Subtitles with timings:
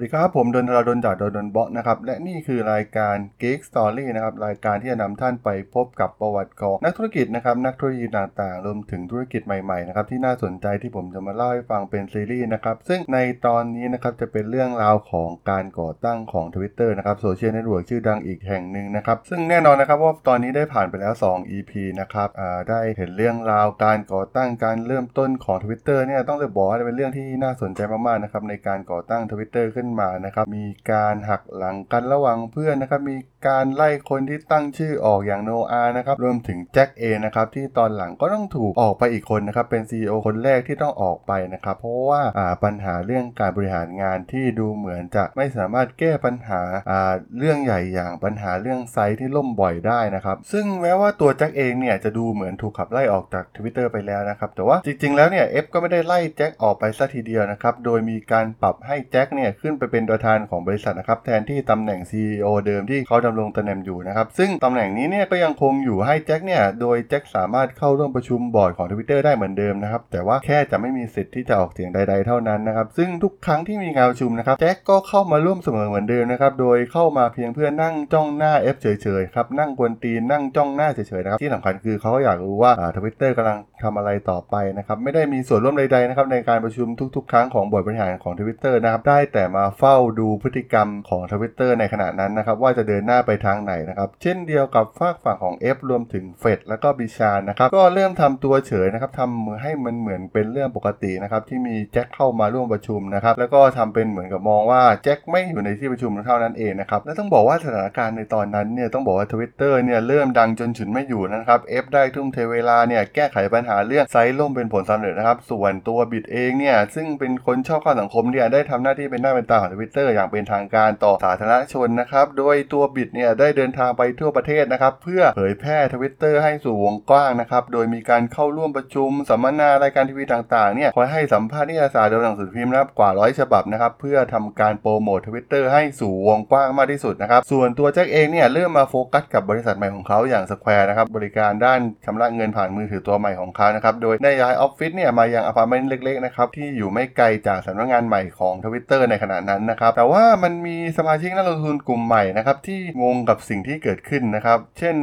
[0.00, 21.72] สวัสดีครับ ผมดนราดนจากดนดนเบาะนะครับ และนี่คือรายการ Geek Story นะครับ รายการที่จะนำท่านไปพบกับประวัติของนักธุรกิจนะครับ นักธุรกิจต่างๆ รวมถึงธุรกิจใหม่ๆนะครับที่น่าสนใจที่ผมจะมาเล่าให้ฟังเป็นซีรีส์นะครับ ซึ่งในตอนนี้นะครับจะเป็นเรื่องราวของการก่อตั้งของ Twitter นะครับโซเชียลเน็ตเวิร์กชื่อดังอีกแห่งหนึ่งนะครับ ซึ่งแน่นอนนะครับว่าตอนนี้ได้ผ่านไปแล้ว 2 EP
[22.00, 22.28] นะครับ
[22.70, 62.46] ได้เห็นเรื่องราวการก่อตั้งการเริ่มต้นของ Twitter เนี่ยต้องเลยบอกว่าเป็นเรื่องที่น่าสนใจมากๆนะครับในการก่อตั้ง Twitter ขึ้นมานะครับ มีการหักหลังกันระหว่างเพื่อนนะครับ มีการไล่คนที่ตั้งชื่อออกอย่างโนอานะครับ รวมถึงแจ็คเอนะครับที่ตอนหลังก็ต้องถูกออกไปอีกคนนะครับ เป็น CEO คนแรกที่ต้องออกไปนะครับ เพราะว่าาปัญหาเรื่องการบริหารงานที่ดูเหมือนจะไม่สามารถแก้ปัญหาาเรื่องใหญ่อย่างปัญหาเรื่องไซต์ที่ล่มบ่อยได้นะครับ ซึ่งแม้ว่าตัวแจ็คเองเนี่ยจะดูเหมือนถูกขับไล่ออกจาก Twitter ไปแล้วนะครับแต่ว่าจริงๆแล้วเนี่ยเอฟก็ไม่ได้ไล่แจ็คออกไปซะทีเดียวนะครับโดยมีการปรับให้แจ็คเนี่ยขึ้นไปเป็นประธานของบริษัทนะครับแทนที่ตำแหน่ง CEO
[62.66, 109.28] เดิมที่เขาดำรงตำแหน่งอยู่นะครับซึ่งตำแหน่งนี้เนี่ยก็ยังคงอยู่ให้แจ็คเนี่ยโดยแจ็คสามารถเข้าร่วมประชุมบอร์ดของ Twitter ได้เหมือนเดิมนะครับแต่ว่าแค่จะไม่มีสิทธิ์ที่จะออกเสียงใด ๆ เท่านั้นนะครับซึ่งทุกครั้งที่มีงานประชุมนะครับแจ็คก็เข้ามาร่วมเสมอเหมือนเดิมนะครับโดยเข้ามาเพียงเพื่อนั่งจ้องหน้า F เฉยๆครับนั่งกวนตีนนั่งจ้องหน้าเฉยๆนะครับที่สำคัญคือเขาอยากรู้ว่าทวิตเตอร์กำลังทำอะไรต่อไปนะครับไม่ได้มีส่วนร่วมใดๆนะครับในการประชุมทุก ๆ ครั้งของบอร์ดบริหารของ Twitter นะครับได้แต่มาเฝ้าดูพฤติกรรมของ Twitter ในขณะนั้นนะครับว่าจะเดินหน้าไปทางไหนนะครับเช่นเดียวกับฝากฝั่งของ F รวมถึงเฟดแล้วก็บิชานะครับก็เริ่มทำตัวเฉยนะครับทำให้มันเหมือนเป็นเรื่องปกตินะครับที่มีแจ็คเข้ามาร่วมประชุมนะครับแล้วก็ทำเป็นเหมือนกับมองว่าแจ็คไม่อยู่ในที่ประชุมเท่านั้นเองนะครับและต้องบอกว่าสถานการณ์ในตอนนั้นเนี่ยต้องบอกว่า
[109.32, 135.18] Twitter เนี่ยเริ่มดังจนฉุนไม่อยู่นะครับ F ได้ทุ่มเทเวลาเนี่ยแก้ไขปัญหาเรื่องไซต์ล่มเป็นผลสำเร็จนะครับส่วนตัว Biz เองเนี่ยซึ่งเป็นคนชอบเข้าสังคมเนี่ยได้ทำหน้าที่เป็นหน้าเป็นตาของ Twitter อย่างเป็นทางการต่อสาธารณชนนะครับ โดยตัว Biz เนี่ยได้เดินทางไปทั่วประเทศนะครับ เพื่อเผยแพร่ Twitter ให้สู่วงกว้างนะครับ โดยมีการเข้าร่วมประชุมสัมมนารายการทีวีต่างๆเนี่ยคอยให้สัมภาษณ์นิตยสารโดยหนังสือพิมพ์นะครับกว่าร้อยฉบับนะครับเพื่อทำการโปรโมท
[135.26, 154.94] Twitter ให้สู่วงกว้างมากที่สุดนะครับส่วนตัวแจ็คเองเนี่ยเริ่มมาโฟกัสกับบริษัทใหม่ของเขาอย่าง Square นะครับบริการด้านชำระเงินผ่านมือถือตัวใหม่ของเขานะครับโดยได้ย้ายออฟฟิศเนี่ยมายังอพาร์ตเมนต์เล็กๆนะครับที่อยู่ไม่ไกลจากสำนักงานใหม่ของ Twitter ในขณะนั้นนะครับ แต่ว่ามันมีสมาชิกนักลงทุนกลุ่มใหม่นะครับที่งงกับสิ่งที่เกิดขึ้นนะครับ เช่น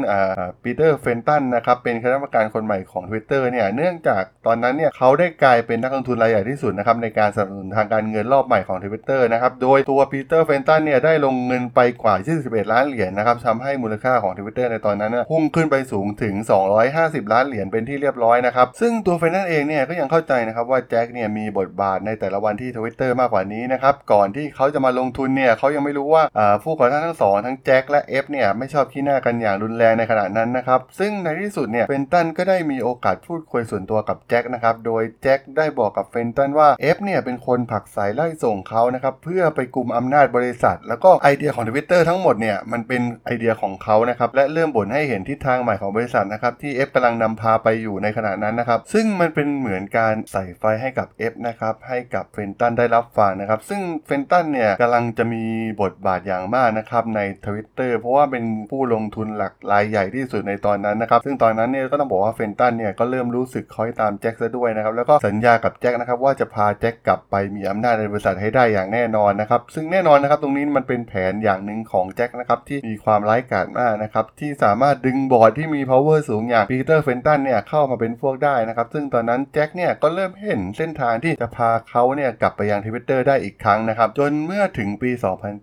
[0.63, 16.35] ปีเตอร์เฟนตันนะครับเป็นคณะกรรมการคนใหม่ของ Twitter เนี่ยเนื่องจากตอนนั้นเนี่ยเขาได้กลายเป็นนักลงทุนรายใหญ่ที่สุดนะครับในการสนับสนุนทางการเงินรอบใหม่ของ Twitter นะครับโดยตัวปีเตอร์เฟนตันเนี่ยได้ลงเงินไปกว่า 21 ล้านเหรียญนะครับทำให้มูลค่าของ Twitter ในตอนนั้นนะพุ่งขึ้นไปสูงถึง
[16.83, 26.23] 250 ล้านเหรียญเป็นที่เรียบร้อยนะครับซึ่งตัวเฟนตันเองเนี่ยก็ยังเข้าใจนะครับว่าแจ็คเนี่ยมีบทบาทในแต่ละวันที่ Twitter มากกว่านี้นะครับก่อนที่เขาจะมาลงทุนเนี่ยเขายังไม่รู้ว่า
[26.63, 55.43] ผู้ก่อตั้งทั้งสองทั้งแจ็คและ Ev เนี่ยไม่ชอบขี้หน้ากันอย่างรุนแรงในขณะนั้นนะครับ ซึ่งในที่สุดเนี่ยเฟนตันก็ได้มีโอกาสพูดคุยส่วนตัวกับแจ็คนะครับ โดยแจ็คได้บอกกับเฟนตันว่า Ev เนี่ยเป็นคนผลักไสไล่ส่งเขานะครับเพื่อไปกลุ่มอำนาจบริษัท แล้วก็ไอเดียของทวิตเตอร์ทั้งหมดเนี่ยมันเป็นไอเดียของเขานะครับและเริ่มบ่นให้เห็นทิศทางใหม่ของบริษัทนะครับที่ Ev กำลังนำพาไปอยู่ในขณะนั้นนะครับซึ่งมันเป็นเหมือนการใส่ไฟให้กับ Ev นะครับให้กับเฟนตันได้รับฟังนะครับซึ่งเฟนตันเนี่ยกำลังจะมี
[55.81, 85.11] บทบาทอย่างมากนะครับในทวิตเตอร์เพราะว่าเป็นผู้ลงทุนหลักรายใหญ่ที่สุดในตอนนั้นนะครับ ซึ่งตอนนั้นเนี่ยก็ต้องบอกว่าเฟนตันเนี่ยก็เริ่มรู้สึกคล้อยตามแจ็คซะด้วยนะครับ แล้วก็สัญญากับแจ็คนะครับว่าจะพาแจ็คกลับไปมีอำนาจในบริษัทให้ได้อย่างแน่นอนนะครับ ซึ่งแน่นอนนะครับตรงนี้มันเป็นแผนอย่างหนึ่งของแจ็คนะครับที่มีความร้ายกาจมากนะครับที่สามารถดึงบอร์ดที่มี power สูงอย่างปีเตอร์เฟนตันเนี่ยเข้ามาเป็นพวกได้นะครับซึ่งตอนนั้นแจ็คเนี่ยก็เริ่มเห็นเส้นทางที่จะพาเขาเนี่ยกลับไปยังทวิตเตอร์ได้อีกครั้งนะครับจนเมื่อถึงปี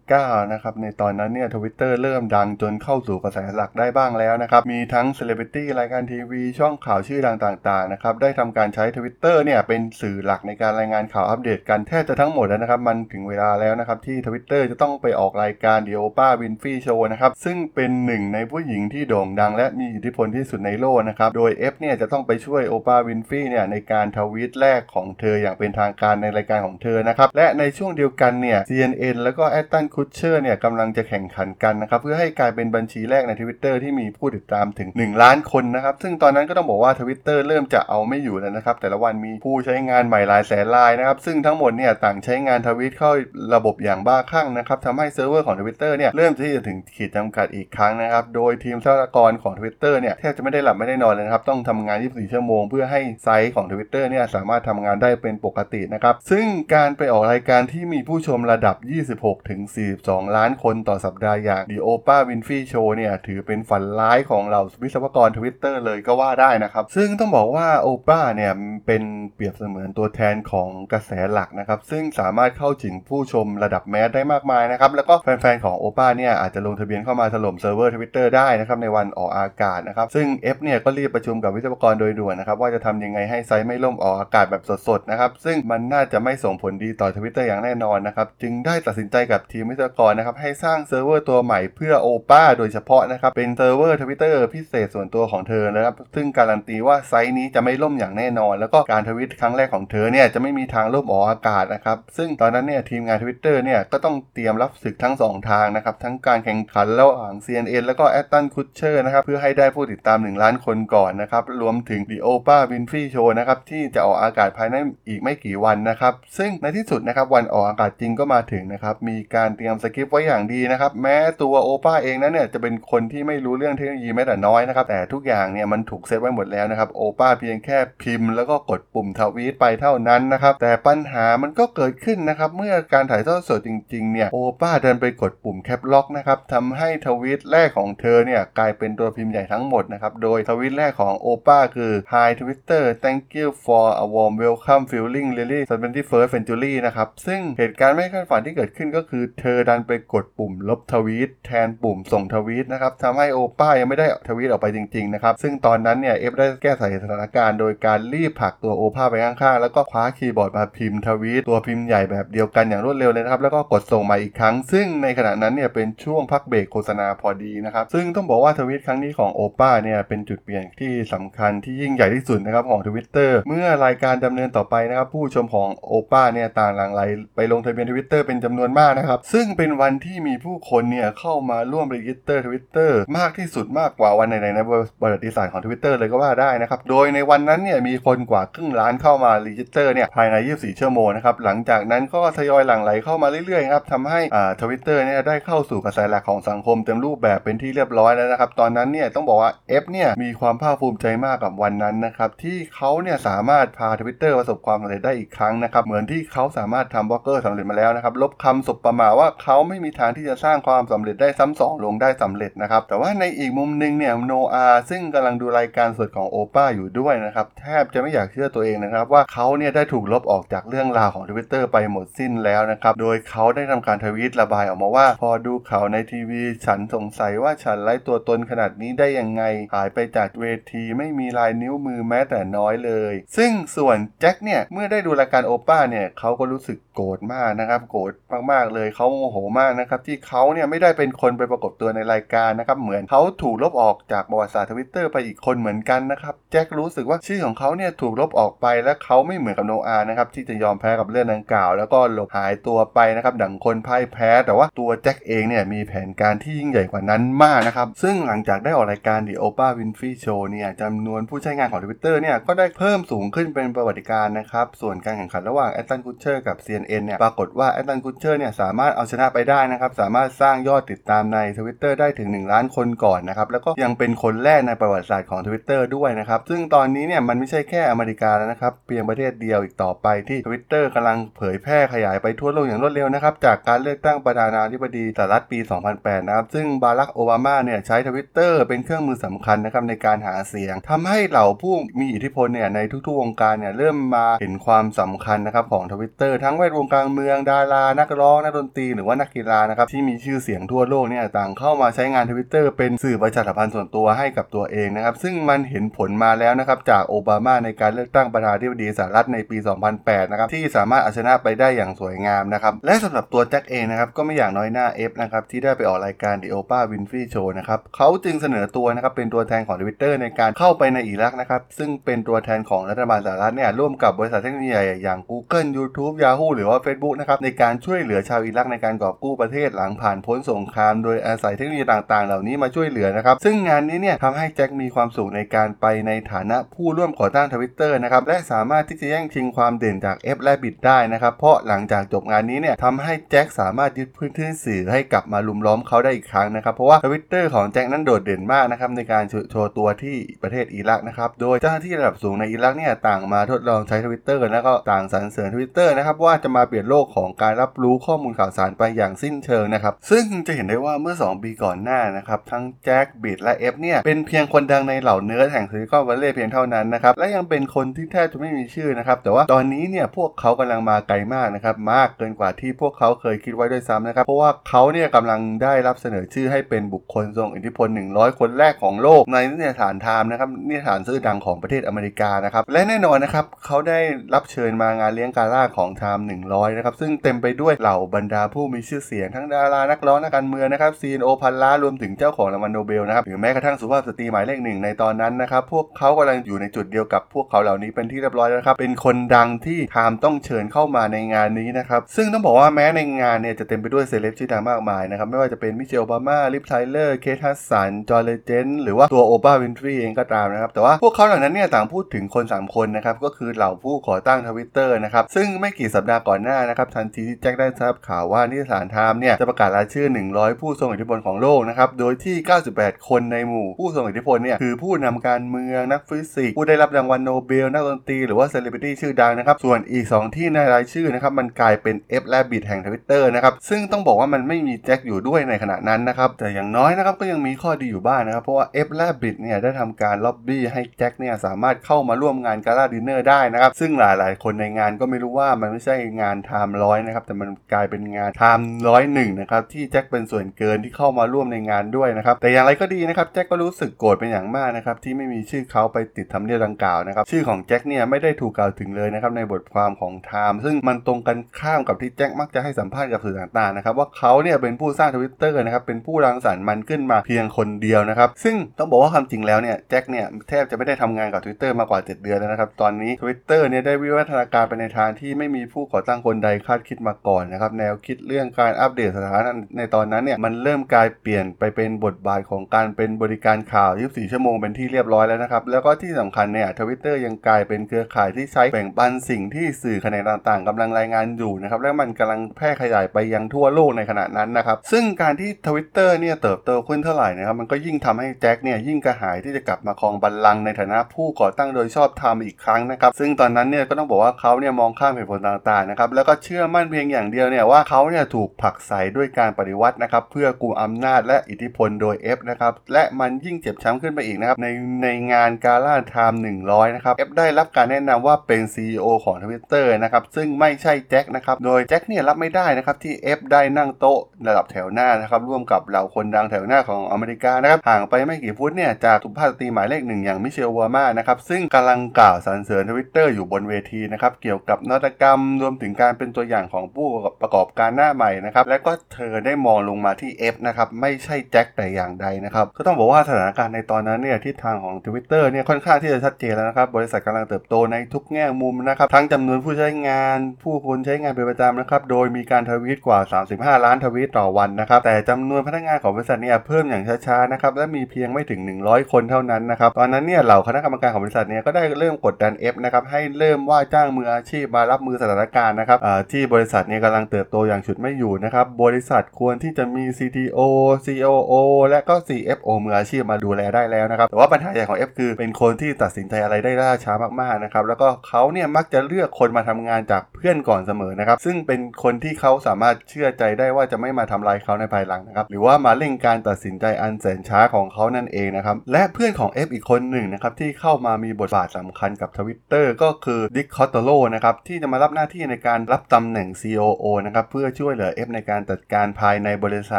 [0.00, 21.50] 2009 นะครับ ในตอนนั้นเนี่ยทวิตเตอร์เริ่มดังจนเข้าสู่กระแสหลักได้บ้างแล้วนะครับ มีทั้งเซเลบริตี้รายการทีวี ช่องข่าวชื่อดังต่างๆนะครับ ได้ทำการใช้ทวิตเตอร์เนี่ยเป็นสื่อหลักในการรายงานข่าวอัปเดตกันแทบจะทั้งหมดแล้วนะครับ มันถึงเวลาแล้วนะครับที่ทวิตเตอร์จะต้องไปออกรายการ The Oprah Winfrey Show นะครับ ซึ่งเป็นหนึ่งในผู้หญิงที่โด่งดัง และมีอิทธิพลที่สุดในโลกนะครับ โดย
[21.72, 37.38] Ev เนี่ยจะต้องไปช่วย Oprah Winfrey เนี่ยในการทวีตแรกของเธออย่างเป็นทางการในรายการของเธอนะครับ และในช่วงเดียวกันเนี่ย CNN แล้วก็แอชตันคุชเชอร์เนี่ยกำลังจะแข่งขันกันนะครับ เพื่อให้กลายเป็นบัญชีแรกใน Twitter ที่มีผู้ติดตามถึง 1 ล้านคนนะครับ ซึ่งตอนนั้นก็ต้องบอกว่า Twitter
[37.48, 43.12] เริ่มจะเอาไม่อยู่แล้วนะครับ แต่ละวันมีผู้ใช้งานใหม่หลายแสนรายนะครับ ซึ่งทั้งหมดเนี่ยต่างใช้งานทวิตเข้า
[43.54, 58.76] ระบบอย่างบ้าคลั่งนะครับทำให้เซิร์ฟเวอร์ของ Twitter เนี่ยเริ่มที่จะถึงขีดจำกัดอีกครั้งนะครับ โดยทีมทรัพยากรของ Twitter เนี่ยแทบจะไม่ได้หลับไม่ได้นอนเลยนะครับ ต้องทำงาน 24 ชั่วโมง เพื่อให้ไซต์ของ Twitter เนี่ยสามารถทำงานได้เป็นปกตินะครับซึ่งการไปออกรายการที่มีผู้ชมระดับ
[59.21, 59.61] 26 ถึง
[59.99, 68.53] 42 ล้านคนต่อสัปดาห์อย่าง The Oprah Winfrey Show เนี่ย ถือเป็นฝันร้ายของเหล่าวิศวกร Twitter เลยก็ว่าได้นะครับ ซึ่งต้องบอกว่าโอปราเนี่ย
[68.87, 69.03] เป็น
[69.35, 103.19] เปรียบเสมือนตัวแทนของกระแสหลักนะครับ ซึ่งสามารถเข้าถึงผู้ชมระดับ mass ได้มากมายนะครับ แล้วก็แฟนๆ ของโอปราเนี่ย อาจจะลงทะเบียนเข้ามาถล่มเซิร์ฟเวอร์ Twitter ได้นะครับในวันออกอากาศนะครับซึ่ง Ev เนี่ยก็รีบประชุมกับวิศวกรโดยด่วนนะครับว่าจะทำยังไงให้ไซต์ไม่ล่มออกอากาศแบบสดๆนะครับซึ่งมันน่าจะไม่ส่งผลดีต่อ Twitter อย่างแน่นอนนะครับจึงได้ตัดสินใจกับทีมวิศวกรนะครับให้สร้างเซิร์ฟเวอร์ตัวใหม่เพื่อโอปราโดยเฉพาะนะครับเป็นเซิร์ฟเวอร์ Twitter พิเศษส่วนตัวของเธอนะครับซึ่งการันตีว่าไซต์นี้จะไม่ล่มอย่างแน่นอน แล้วก็การทวิตครั้งแรกของเธอเนี่ยจะไม่มีทางล่มออกอากาศนะครับซึ่งตอนนั้นเนี่ยทีมงาน
[103.22, 114.76] Twitter เนี่ยก็ต้องเตรียมรับศึกทั้ง 2 ทางนะครับทั้งการแข่งขันระหว่าง CNN แล้วก็แอชตันคุชเชอร์นะครับเพื่อให้ได้ผู้ติดตาม 1 ล้านคนก่อนนะครับรวมถึง The Oprah Winfrey Show นะครับที่จะออกอากาศภายใน
[115.08, 143.84] อีกไม่กี่วันนะครับซึ่งในที่สุดนะครับวันออกอากาศจริงก็มาถึงนะครับ มีการเตรียมสคริปต์ไว้อย่างดีนะครับ แม้ตัวโอปราเองนั้นเนี่ยจะเป็นคนที่ไม่รู้เรื่องเทคโนโลยีแม้แต่น้อยนะครับ แต่ทุกอย่างเนี่ยมันถูกเซตไว้หมดแล้วนะครับ โอปราเพียงแค่พิมพ์แล้วก็กดปุ่มทวีตไปเท่านั้นนะครับ แต่ปัญหามันก็เกิดขึ้นนะครับ เมื่อการถ่ายทอดสดจริงๆเนี่ยโอปราเดินไปกดปุ่ม Caps Lock นะครับทำให้ทวีตแรกของเธอเนี่ยกลายเป็นตัวพิมพ์ใหญ่ทั้งหมดนะครับ โดยทวีตแรกของโอปราคือ Hi Twitter thank you for
[144.04, 177.02] a warm welcome feeling really 21st century นะครับ ซึ่งเหตุการณ์ไม่คาดฝันที่เกิดขึ้นก็คือ เธอดันไปกดปุ่มลบทวีตแทนปุ่มส่งทวีตนะครับทำให้โอป้ายังไม่ได้ทวีตออกไปจริงๆนะครับซึ่งตอนนั้นเนี่ยเอฟได้แก้ไขสถานการณ์โดยการรีบผลักตัวโอป้าไปข้างๆ แล้วก็คว้าคีย์บอร์ดมาพิมพ์ทวีตตัวพิมพ์ใหญ่แบบเดียวกันอย่างรวดเร็วเลยนะครับแล้วก็กดส่งมาอีกครั้ง ซึ่งในขณะนั้นเนี่ยเป็นช่วงพักเบรกโฆษณาพอดีนะครับซึ่งต้องบอกว่าทวีตครั้งนี้ของโอป้าเนี่ยเป็นจุดเปลี่ยนที่สำคัญที่ยิ่งใหญ่ที่สุดนะครับของทวิตเตอร์เมื่อรายการดำเนินต่อไปนะครับผู้ชมของโอป้าเนี่ยต่างหลั่งไหล
[177.37, 199.50] ไปลงทะเบียนทวิตเตอร์เป็นจำนวนมากนะครับ ซึ่งเป็นวันที่มีผู้คนเนี่ยเข้ามาร่วม register ทวิตเตอร์มากที่สุดมากกว่าวันไหนๆในประวัติศาสตร์ของทวิตเตอร์เลยก็ว่าได้นะครับ โดยในวันนั้นเนี่ยมีคนกว่าครึ่งล้านเข้ามา register เนี่ยภายใน 24 ชั่วโมงนะครับ หลังจากนั้นก็ทยอยหลั่งไหลเข้ามาเรื่อยๆครับทำให้อ่าทวิตเตอร์เนี่ยได้เข้าสู่กระแสหลักของสังคมเต็มรูปแบบเป็นที่เรียบร้อยแล้วนะครับ ตอนนั้นเนี่ยต้องบอกว่า
[199.82, 229.43] Ev เนี่ยมีความภาคภูมิใจมากกับวันนั้นนะครับที่เขาเนี่ยสามารถพาทวิตเตอร์ประสบความสำเร็จได้อีกครั้งนะครับเหมือนที่เขาสามารถทำบล็อกเกอร์สำเร็จมาแล้วนะครับ ลบคำสบประมาทว่าเขาไม่มีทางที่จะสร้างความสำเร็จได้ซ้ำสองลงได้สำเร็จนะครับ แต่ว่าในอีกมุมหนึ่งเนี่ยโนอาซึ่งกำลังดูรายการสดของโอปราห์อยู่ด้วยนะครับ แทบจะไม่อยากเชื่อตัวเองนะครับ ว่าเขาเนี่ยได้ถูกลบออกจากเรื่องราวของทวิตเตอร์ไปหมดสิ้นแล้วนะครับ โดยเขาได้ทำการทวีตระบายออกมาว่า พอดูข่าวในทีวี ฉันสงสัยว่าฉันไร้ตัวตนขนาดนี้ได้ยังไง
[229.75, 238.12] หายไปจากเวทีไม่มีลายนิ้วมือแม้แต่น้อยเลย ซึ่งส่วนแจ็คเนี่ยเมื่อได้ดูรายการโอป้าเนี่ยเขาก็รู้สึกโกรธมากนะครับโกรธ
[238.50, 272.52] มากๆเลยเขาโมโหมากนะครับที่เขาเนี่ยไม่ได้เป็นคนไปปรากฏตัวในรายการนะครับเหมือนเขาถูกลบออกจากประวัติศาสตร์ทวิตเตอร์ไปอีกคนเหมือนกันนะครับแจ็ครู้สึกว่าชื่อของเขาเนี่ยถูกลบออกไปและเขาไม่เหมือนกับโนอานะครับที่จะยอมแพ้กับเรื่องดังกล่าว แล้วก็หลบหายตัวไปนะครับดังคนพ่ายแพ้ แต่ว่าตัวแจ็คเองเนี่ยมีแผนการที่ยิ่งใหญ่กว่านั้นมากนะครับซึ่งหลังจากได้ออกรายการ The Oprah Winfrey Show เนี่ยจำนวนผู้ใช้งานของ Twitter เนี่ยก็ได้เพิ่มสูงขึ้นเป็นประวัติการณ์นะครับส่วนการแข่งขันระหว่างแอชตันคุชเชอร์กับ CNN เนี่ยปรากฏว่าแอชตันคุชเชอร์เนี่ยสามารถเอาชนะไปได้นะครับ สามารถสร้างยอดติดตามใน Twitter ได้ถึง 1
[272.52, 285.58] ล้านคนก่อนนะครับ แล้วก็ยังเป็นคนแรกในประวัติศาสตร์ของ Twitter ด้วยนะครับ ซึ่งตอนนี้เนี่ยมันไม่ใช่แค่อเมริกาแล้วนะครับ เพียงประเทศเดียวอีกต่อไปที่ Twitter กำลังเผยแพร่ขยายไปทั่วโลกอย่างรวดเร็วนะครับ จากการเลือกตั้งประธานาธิบดีสหรัฐปี
[285.94, 309.57] 2008 นะครับ ซึ่งบารักโอบามาเนี่ยใช้ Twitter เป็นเครื่องมือสำคัญนะครับในการหาเสียงทำให้เหล่าผู้มีอิทธิพลเนี่ยในทุกๆวงการเนี่ยเริ่มมาเห็นความสำคัญนะครับของ Twitter ทั้งแวดวงการเมืองดารา นักร้อง นักดนตรี หรือว่านักกีฬานะครับที่มีชื่อเสียงทั่วโลกเนี่ยต่างเข้ามาใช้งาน Twitter เป็นสื่อประชาสัมพันธ์ส่วนตัวให้กับตัวเองนะครับซึ่งมันเห็นผลมาแล้วนะครับจากโอบามาในการเลือกตั้งประธานาธิบดีสหรัฐในปี
[309.95, 326.79] 2008 นะครับที่สามารถเอาชนะไปได้อย่างสวยงามนะครับและสำหรับตัวแจ็คเองนะครับก็ไม่อย่ากน้อยหน้า F นะครับที่ได้ไปออกรายการ The Oprah Winfrey Show นะครับเขาจึงเสนอตัวนะครับเป็นตัวแทนของ Twitter ในการเข้าไปในอิรักนะครับซึ่งเป็นตัวแทนของรัฐบาลสหรัฐเนี่ยร่วมกับบริษัทเทคโนโลยีใหญ่อย่าง Google YouTube Yahoo หรือว่า
[326.85, 363.54] Facebook นะครับนะครับในการช่วยเหลือชาวอิรักในการกอบกู้ประเทศหลังผ่านพ้นสงคราม โดยอาศัยเทคโนโลยีต่างๆ เหล่านี้มาช่วยเหลือนะครับ ซึ่งงานนี้เนี่ยทำให้แจ็คมีความสุขในการไปในฐานะผู้ร่วมก่อตั้งทวิตเตอร์นะครับและสามารถที่จะแย่งชิงความเด่นจาก Ev และ Biz ได้นะครับเพราะหลังจากจบงานนี้เนี่ยทำให้แจ็คสามารถยึดพื้นที่สื่อให้กลับมารุมล้อมเขาได้อีกครั้งนะครับเพราะว่าทวิตเตอร์ของแจ็คนั้นโดดเด่นมากนะครับในการโชว์ตัวที่ประเทศอิรักนะครับโดยเจ้าหน้าที่ระดับสูงในอิรักเนี่ยต่างมาทดลองใช้ทวิตเตอร์แล้วก็ต่างสรรเสริญทวิตเตอร์นะครับว่าจะมาเปลี่ยนโลกของการรับรู้ข้อมูลข่าวสารไปอย่างสิ้นเชิงนะครับ ซึ่งจะเห็นได้ว่าเมื่อ 2 ปีก่อนหน้านะครับ ทั้งแจ็ค Biz และ
[363.59, 383.99] Ev เนี่ย เป็นเพียงคนดังในเหล่าเนื้อแห่งซิลิคอนวัลเลย์เพียงเท่านั้นนะครับ และยังเป็นคนที่แทบจะไม่มีชื่อนะครับ แต่ว่าตอนนี้เนี่ยพวกเขากำลังมาไกลมากนะครับ มากเกินกว่าที่พวกเขาเคยคิดไว้ด้วยซ้ำนะครับ เพราะว่าเขาเนี่ยกำลังได้รับเสนอชื่อให้เป็นบุคคลทรงอิทธิพล 100 คนแรกของโลก ในนิตยสารไทม์นะครับนิตยสารชื่อดังของประเทศอเมริกานะครับและแน่นอนนะครับเขาได้
[384.35, 422.36] รับเชิญมางานเลี้ยงกาล่าของไทม์100นะครับซึ่งเต็มไปด้วยเหล่าบรรดาผู้มีชื่อเสียงทั้งดารานักร้องนักการเมืองนะครับ CEO พันล้านรวมถึงเจ้าของรางวัลโนเบลนะครับหรือแม้กระทั่งสุภาพสตรีหมายเลขหนึ่งในตอนนั้นนะครับพวกเขากำลังอยู่ในจุดเดียวกับพวกเขาเหล่านี้เป็นที่เรียบร้อยแล้วนะครับเป็นคนดังที่ไทม์ต้องเชิญเข้ามาในงานนี้นะครับซึ่งต้องบอกว่าแม้ในงานเนี่ยจะเต็มไปด้วยเซเลบชื่อดังมากมายนะครับไม่ว่าจะเป็นมิเชลโอบามาลิฟไทเลอร์เคทฮัดสันจอห์นเลเจนด์หรือว่าตัวโอปราห์วินฟรีย์เองก็ตามนะครับแต่ว่าพวกเขาเหล่านั้นเนี่ยต่างพูดถึงคน 3 คนนะครับก็คือเหล่าผู้ก่อตั้งทวิตเตอร์นะครับซึ่งไม่กี่สัปดาห์ก่อนหน้านะครับทันทีที่แจ็คได้ทราบข่าวว่านิตยสารไทม์เนี่ยจะประกาศรายชื่อ 100 ผู้ทรงอิทธิพลของโลกนะครับ โดยที่
[422.72, 449.62] 98 คนในหมู่ผู้ทรงอิทธิพลเนี่ยคือผู้นำการเมืองนักฟิสิกส์ผู้ได้รับรางวัลโนเบลนักดนตรีหรือว่าเซเลบริตี้ชื่อดังนะครับ ส่วนอีก 2 ที่ในรายชื่อนะครับมันกลายเป็น F และบิดแห่งทวิตเตอร์นะครับซึ่งต้องบอกว่ามันไม่มีแจ็คอยู่ด้วยในขณะนั้นนะครับแต่อย่างน้อยนะครับก็ยังมีข้อดีอยู่บ้างนะครับเพราะว่า F และบิดเนี่ยได้ทำการล็อบบี้ให้แจ็คเนี่ยสามารถเข้ามาร่วมงาน gala dinner ได้นะครับซึ่งหลาย ๆ คนในงานก็ไม่รู้ว่ามันไม่ใช่งานไทม์ร้อยนะครับ แต่มันกลายเป็นงานไทม์ร้อยหนึ่งนะครับ
[449.73, 491.80] ที่แจ็คเป็นส่วนเกินที่เข้ามาร่วมในงานด้วยนะครับ แต่อย่างไรก็ดีนะครับ แจ็คก็รู้สึกโกรธเป็นอย่างมากนะครับ ที่ไม่มีชื่อเขาไปติดทำเนียบดังกล่าวนะครับ ชื่อของแจ็คเนี่ยไม่ได้ถูกกล่าวถึงเลยนะครับในบทความของไทม์ซึ่งมันตรงกันข้ามกับที่แจ็คมักจะให้สัมภาษณ์กับสื่อต่างๆนะครับว่าเขาเนี่ยเป็นผู้สร้างทวิตเตอร์นะครับเป็นผู้รังสรรค์มันขึ้นมาเพียงคนเดียวนะครับซึ่งต้องบอกว่าความจริงแล้วเนี่ยแจ็คเนี่ยแทบจะไม่ได้ทำงานกับ Twitter มากว่า 7 เดือนแล้วนะครับตอนนี้ Twitter เนี่ยได้วิวัฒนาการไปในทางที่ไม่มีผู้ก่อตั้งคนใดคาดคิดมาก่อนนะครับ แนวคิดเรื่องการอัปเดตสถานะในตอนนั้นเนี่ยมันเริ่มกลายเปลี่ยนไปเป็นบทบาทของการเป็นบริการข่าว 24 ชั่วโมงเป็นที่เรียบร้อยแล้วนะครับ แล้วก็ที่สำคัญเนี่ยทวิตเตอร์ยังกลายเป็นเครือข่ายที่ใช้แบ่งปันสิ่งที่สื่อแขนงต่างๆกำลังรายงานอยู่นะครับ
[491.83, 514.66] และมันกำลังแพร่ขยายไปยังทั่วโลกในขณะนั้นนะครับ ซึ่งการที่ทวิตเตอร์เนี่ยเติบโตขึ้นเท่าไหร่นะครับ มันก็ยิ่งทำให้แจ็คเนี่ยยิ่งกระหายที่จะกลับมาครองบัลลังก์ในฐานะผู้ก่อตั้งโดยชอบธรรมอีกครั้งนะครับ ซึ่งตอนนั้นเนี่ยก็ต้องบอกว่าเขาเนี่ยมองข้ามเหตุผลต่างๆนะครับแล้วก็เชืื่อมั่นเพียงอย่างเดียวเนี่ยว่าเขาเนี่ยถูกผลักไสด้วยการปฏิวัตินะครับเพื่อกุมอำนาจและอิทธิพลโดย F นะครับและมันยิ่งเจ็บช้ำขึ้นไปอีกนะครับใน
[515.02, 537.08] ในงานกาล่าไทม์100นะครับ Ev ได้รับการแนะนำว่าเป็น CEO ของ Twitter นะครับซึ่งไม่ใช่แจ็คนะครับโดยแจ็คเนี่ยรับไม่ได้นะครับที่ Ev ได้นั่งโต๊ะระดับแถวหน้านะครับร่วมกับเหล่าคนดังแถวหน้าของอเมริกานะครับห่างไปไม่กี่ฟุตเนี่ยจากสุภาพสตรีหมายเลขหนึ่งอย่างมิเชลโอบามานะครับซึ่งกำลังกล่าวสรรเสริญทวิตเตอร์อยู่บนเวทีนะครับเกี่ยวกับนวัตกรรมรวมถึงการเป็นตัวอย่างของผู้
[537.42, 553.18] ประกอบการหน้าใหม่นะครับและก็เธอได้มองลงมาที่ Ev นะครับไม่ใช่แจ็คแต่อย่างใดนะครับก็ต้องบอกว่าสถานการณ์ในตอนนั้นเนี่ยทิศทางของ Twitter เนี่ยค่อนข้างที่จะชัดเจนแล้วนะครับบริษัทกำลังเติบโตในทุกแง่มุมนะครับทั้งจำนวนผู้ใช้งาน ผู้คนใช้งานเป็นประจำนะครับโดยมีการทวีตกว่า
[553.52, 565.98] 35 ล้านทวีตต่อวันนะครับแต่จำนวนพนักงานของบริษัทเนี่ยเพิ่มอย่างช้าๆนะครับและมีเพียงไม่ถึง 100 คนเท่านั้นนะครับตอนนั้นเนี่ยเหล่าคณะกรรมการของบริษัทเนี่ยก็ได้เริ่มกดดัน F นะครับให้เริ่มว่าจ้างมืออาชีพมารับมือสถานการณ์นะครับ
[566.35, 570.61] ที่บริษัทนี่ยกำลังเติบโตอย่างฉุดไม่อยู่นะครับ บริษัทควรที่จะมี CTO
[571.07, 571.53] COO
[571.91, 597.04] และก็ CFO มืออาชีพมาดูแลได้แล้วนะครับ แต่ว่าปัญหาใหญ่ของ F คือเป็นคนที่ตัดสินใจอะไรได้ล่าช้ามากๆนะครับ แล้วก็เขาเนี่ยมักจะเลือกคนมาทำงานจากเพื่อนก่อนเสมอนะครับ ซึ่งเป็นคนที่เขาสามารถเชื่อใจได้ว่าจะไม่มาทำลายเขาในภายหลังนะครับ หรือว่ามาเร่งการตัดสินใจอันแสนช้าของเขานั่นเองนะครับ และเพื่อนของ F อีกคนหนึ่งนะครับที่เข้ามามีบทบาทสำคัญกับ Twitter ก็คือดิคคอสโตโลนะครับที่จะมารับหน้าที่ในการรับตำแหน่ง COO
[597.26, 599.99] นะครับเพื่อช่วยเหลือ Ev ในการจัดการภายในบริษั